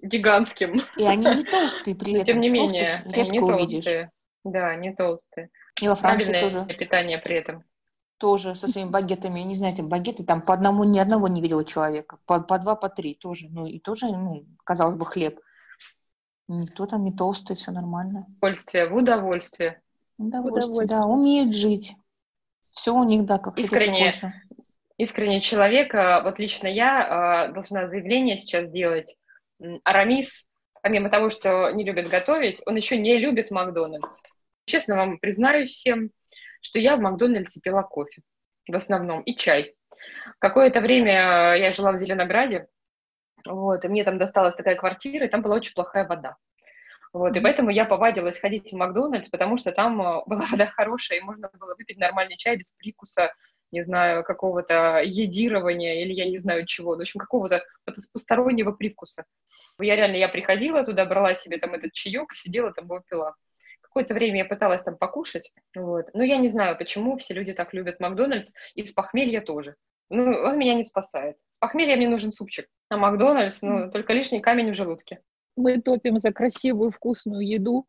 гигантским. 0.00 0.82
И 0.96 1.04
они 1.04 1.24
не 1.24 1.44
толстые 1.44 1.96
при 1.96 2.12
этом. 2.12 2.24
Тем 2.24 2.40
не 2.40 2.48
менее, 2.48 3.02
они 3.04 3.30
не 3.30 3.38
толстые. 3.38 4.10
Да, 4.44 4.74
не 4.76 4.94
толстые. 4.94 5.50
И 5.80 5.88
во 5.88 5.94
Франции 5.94 6.40
тоже. 6.40 6.66
питание 6.78 7.18
при 7.18 7.36
этом. 7.36 7.64
Тоже 8.18 8.54
со 8.54 8.68
своими 8.68 8.90
багетами. 8.90 9.40
Я 9.40 9.44
не 9.44 9.56
знаю, 9.56 9.76
там 9.76 9.88
багеты, 9.88 10.24
там 10.24 10.40
по 10.40 10.54
одному, 10.54 10.84
ни 10.84 10.98
одного 10.98 11.28
не 11.28 11.40
видела 11.40 11.64
человека. 11.64 12.18
По, 12.26 12.40
по 12.40 12.58
два, 12.58 12.76
по 12.76 12.88
три 12.88 13.14
тоже. 13.14 13.48
Ну, 13.50 13.66
и 13.66 13.78
тоже, 13.78 14.06
ну, 14.06 14.46
казалось 14.64 14.96
бы, 14.96 15.04
хлеб. 15.04 15.40
Никто 16.48 16.86
там 16.86 17.02
не 17.02 17.12
толстый, 17.12 17.56
все 17.56 17.70
нормально. 17.70 18.26
Удовольствие, 18.38 18.88
в 18.88 18.94
удовольствие. 18.94 19.82
Удовольствие, 20.18 20.70
удовольствие. 20.70 20.86
да, 20.86 21.06
умеют 21.06 21.54
жить. 21.54 21.96
Все 22.70 22.94
у 22.94 23.04
них, 23.04 23.24
да, 23.24 23.38
как 23.38 23.56
Искренне, 23.58 24.14
искренне 24.98 25.40
человека, 25.40 26.20
вот 26.24 26.38
лично 26.38 26.66
я 26.66 27.48
э, 27.48 27.52
должна 27.52 27.88
заявление 27.88 28.36
сейчас 28.36 28.70
делать 28.70 29.16
Арамис, 29.84 30.44
помимо 30.82 31.08
того, 31.08 31.30
что 31.30 31.70
не 31.70 31.84
любит 31.84 32.08
готовить, 32.08 32.60
он 32.66 32.76
еще 32.76 32.96
не 32.96 33.16
любит 33.18 33.50
Макдональдс. 33.50 34.20
Честно 34.66 34.96
вам 34.96 35.18
признаюсь 35.18 35.70
всем, 35.70 36.10
что 36.64 36.78
я 36.78 36.96
в 36.96 37.00
Макдональдсе 37.00 37.60
пила 37.60 37.82
кофе 37.82 38.22
в 38.66 38.74
основном 38.74 39.20
и 39.20 39.36
чай. 39.36 39.74
Какое-то 40.38 40.80
время 40.80 41.54
я 41.56 41.70
жила 41.70 41.92
в 41.92 41.98
Зеленограде, 41.98 42.66
вот, 43.46 43.84
и 43.84 43.88
мне 43.88 44.04
там 44.04 44.16
досталась 44.16 44.54
такая 44.54 44.74
квартира, 44.74 45.26
и 45.26 45.28
там 45.28 45.42
была 45.42 45.56
очень 45.56 45.74
плохая 45.74 46.08
вода. 46.08 46.36
Вот, 47.12 47.36
и 47.36 47.40
поэтому 47.40 47.70
я 47.70 47.84
повадилась 47.84 48.40
ходить 48.40 48.72
в 48.72 48.76
Макдональдс, 48.76 49.28
потому 49.28 49.58
что 49.58 49.70
там 49.70 50.00
э, 50.00 50.22
была 50.26 50.44
вода 50.50 50.66
хорошая, 50.66 51.18
и 51.18 51.22
можно 51.22 51.50
было 51.52 51.74
выпить 51.76 51.98
нормальный 51.98 52.36
чай 52.36 52.56
без 52.56 52.72
прикуса 52.72 53.30
не 53.74 53.82
знаю, 53.82 54.22
какого-то 54.22 55.02
едирования 55.04 56.02
или 56.02 56.12
я 56.12 56.30
не 56.30 56.38
знаю 56.38 56.64
чего, 56.64 56.96
в 56.96 57.00
общем, 57.00 57.18
какого-то 57.18 57.64
постороннего 58.12 58.70
привкуса. 58.70 59.24
Я 59.80 59.96
реально, 59.96 60.16
я 60.16 60.28
приходила 60.28 60.84
туда, 60.84 61.04
брала 61.04 61.34
себе 61.34 61.58
там 61.58 61.74
этот 61.74 61.92
чаек, 61.92 62.32
сидела 62.34 62.72
там 62.72 62.84
его 62.84 63.00
пила. 63.00 63.34
Какое-то 63.94 64.14
время 64.14 64.38
я 64.38 64.44
пыталась 64.44 64.82
там 64.82 64.96
покушать, 64.96 65.52
вот. 65.76 66.06
Но 66.14 66.24
я 66.24 66.36
не 66.36 66.48
знаю, 66.48 66.76
почему 66.76 67.16
все 67.16 67.32
люди 67.32 67.52
так 67.52 67.72
любят 67.72 68.00
Макдональдс, 68.00 68.52
и 68.74 68.84
с 68.84 68.92
похмелья 68.92 69.40
тоже. 69.40 69.76
Ну, 70.10 70.32
он 70.32 70.58
меня 70.58 70.74
не 70.74 70.84
спасает. 70.84 71.36
С 71.48 71.58
похмелья 71.58 71.96
мне 71.96 72.08
нужен 72.08 72.32
супчик. 72.32 72.66
А 72.88 72.96
Макдональдс, 72.96 73.62
ну, 73.62 73.90
только 73.90 74.12
лишний 74.12 74.40
камень 74.40 74.72
в 74.72 74.74
желудке. 74.74 75.20
Мы 75.56 75.80
топим 75.80 76.18
за 76.18 76.32
красивую, 76.32 76.90
вкусную 76.90 77.46
еду, 77.46 77.86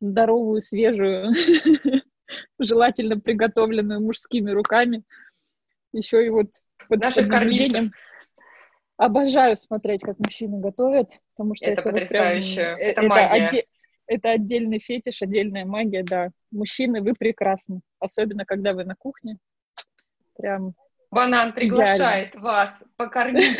здоровую, 0.00 0.62
свежую. 0.62 1.32
желательно 2.58 3.18
приготовленную 3.18 4.00
мужскими 4.00 4.50
руками. 4.50 5.02
Еще 5.92 6.26
и 6.26 6.30
вот 6.30 6.48
под 6.88 7.00
нашим 7.00 7.28
кормильцем. 7.28 7.92
Обожаю 8.96 9.56
смотреть, 9.56 10.02
как 10.02 10.18
мужчины 10.20 10.60
готовят, 10.60 11.10
потому 11.34 11.56
что 11.56 11.66
это, 11.66 11.80
это 11.80 11.90
потрясающе. 11.90 12.70
Вот 12.70 12.76
прям, 12.76 12.78
это, 12.78 13.00
это 13.00 13.02
магия. 13.02 13.48
Отде- 13.48 13.64
это 14.06 14.30
отдельный 14.30 14.78
фетиш, 14.78 15.22
отдельная 15.22 15.64
магия, 15.64 16.02
да. 16.02 16.30
Мужчины, 16.50 17.02
вы 17.02 17.14
прекрасны, 17.14 17.80
особенно 17.98 18.44
когда 18.44 18.72
вы 18.72 18.84
на 18.84 18.94
кухне. 18.94 19.38
Прям 20.36 20.74
Банан 21.10 21.52
приглашает 21.52 22.30
идеально. 22.30 22.48
вас 22.48 22.82
покормить 22.96 23.58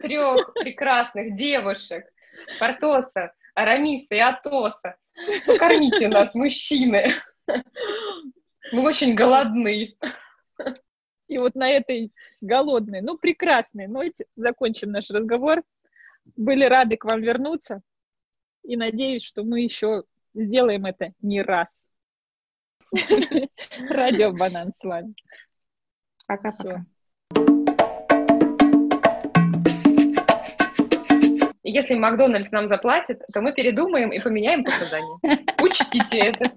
трех 0.00 0.54
прекрасных 0.54 1.34
девушек, 1.34 2.06
Портоса, 2.58 3.32
Арамиса 3.54 4.14
и 4.14 4.18
Атоса. 4.18 4.96
Покормите 5.46 6.08
нас, 6.08 6.34
мужчины. 6.34 7.08
Мы 8.72 8.82
очень 8.82 9.14
голодны. 9.14 9.96
И 11.28 11.38
вот 11.38 11.54
на 11.54 11.68
этой 11.68 12.12
голодной, 12.40 13.00
ну, 13.00 13.18
прекрасной 13.18 13.86
ноте 13.86 14.24
закончим 14.34 14.90
наш 14.90 15.10
разговор. 15.10 15.62
Были 16.36 16.64
рады 16.64 16.96
к 16.96 17.04
вам 17.04 17.20
вернуться. 17.20 17.82
И 18.64 18.76
надеюсь, 18.76 19.22
что 19.22 19.44
мы 19.44 19.60
еще 19.60 20.04
сделаем 20.32 20.86
это 20.86 21.12
не 21.20 21.42
раз. 21.42 21.68
Радио 23.90 24.32
Банан 24.32 24.72
с 24.74 24.82
вами. 24.82 25.14
Пока-пока. 26.26 26.86
Если 31.62 31.94
Макдональдс 31.94 32.52
нам 32.52 32.66
заплатит, 32.66 33.20
то 33.32 33.42
мы 33.42 33.52
передумаем 33.52 34.12
и 34.12 34.18
поменяем 34.18 34.64
показания. 34.64 35.18
Учтите 35.62 36.18
это. 36.18 36.52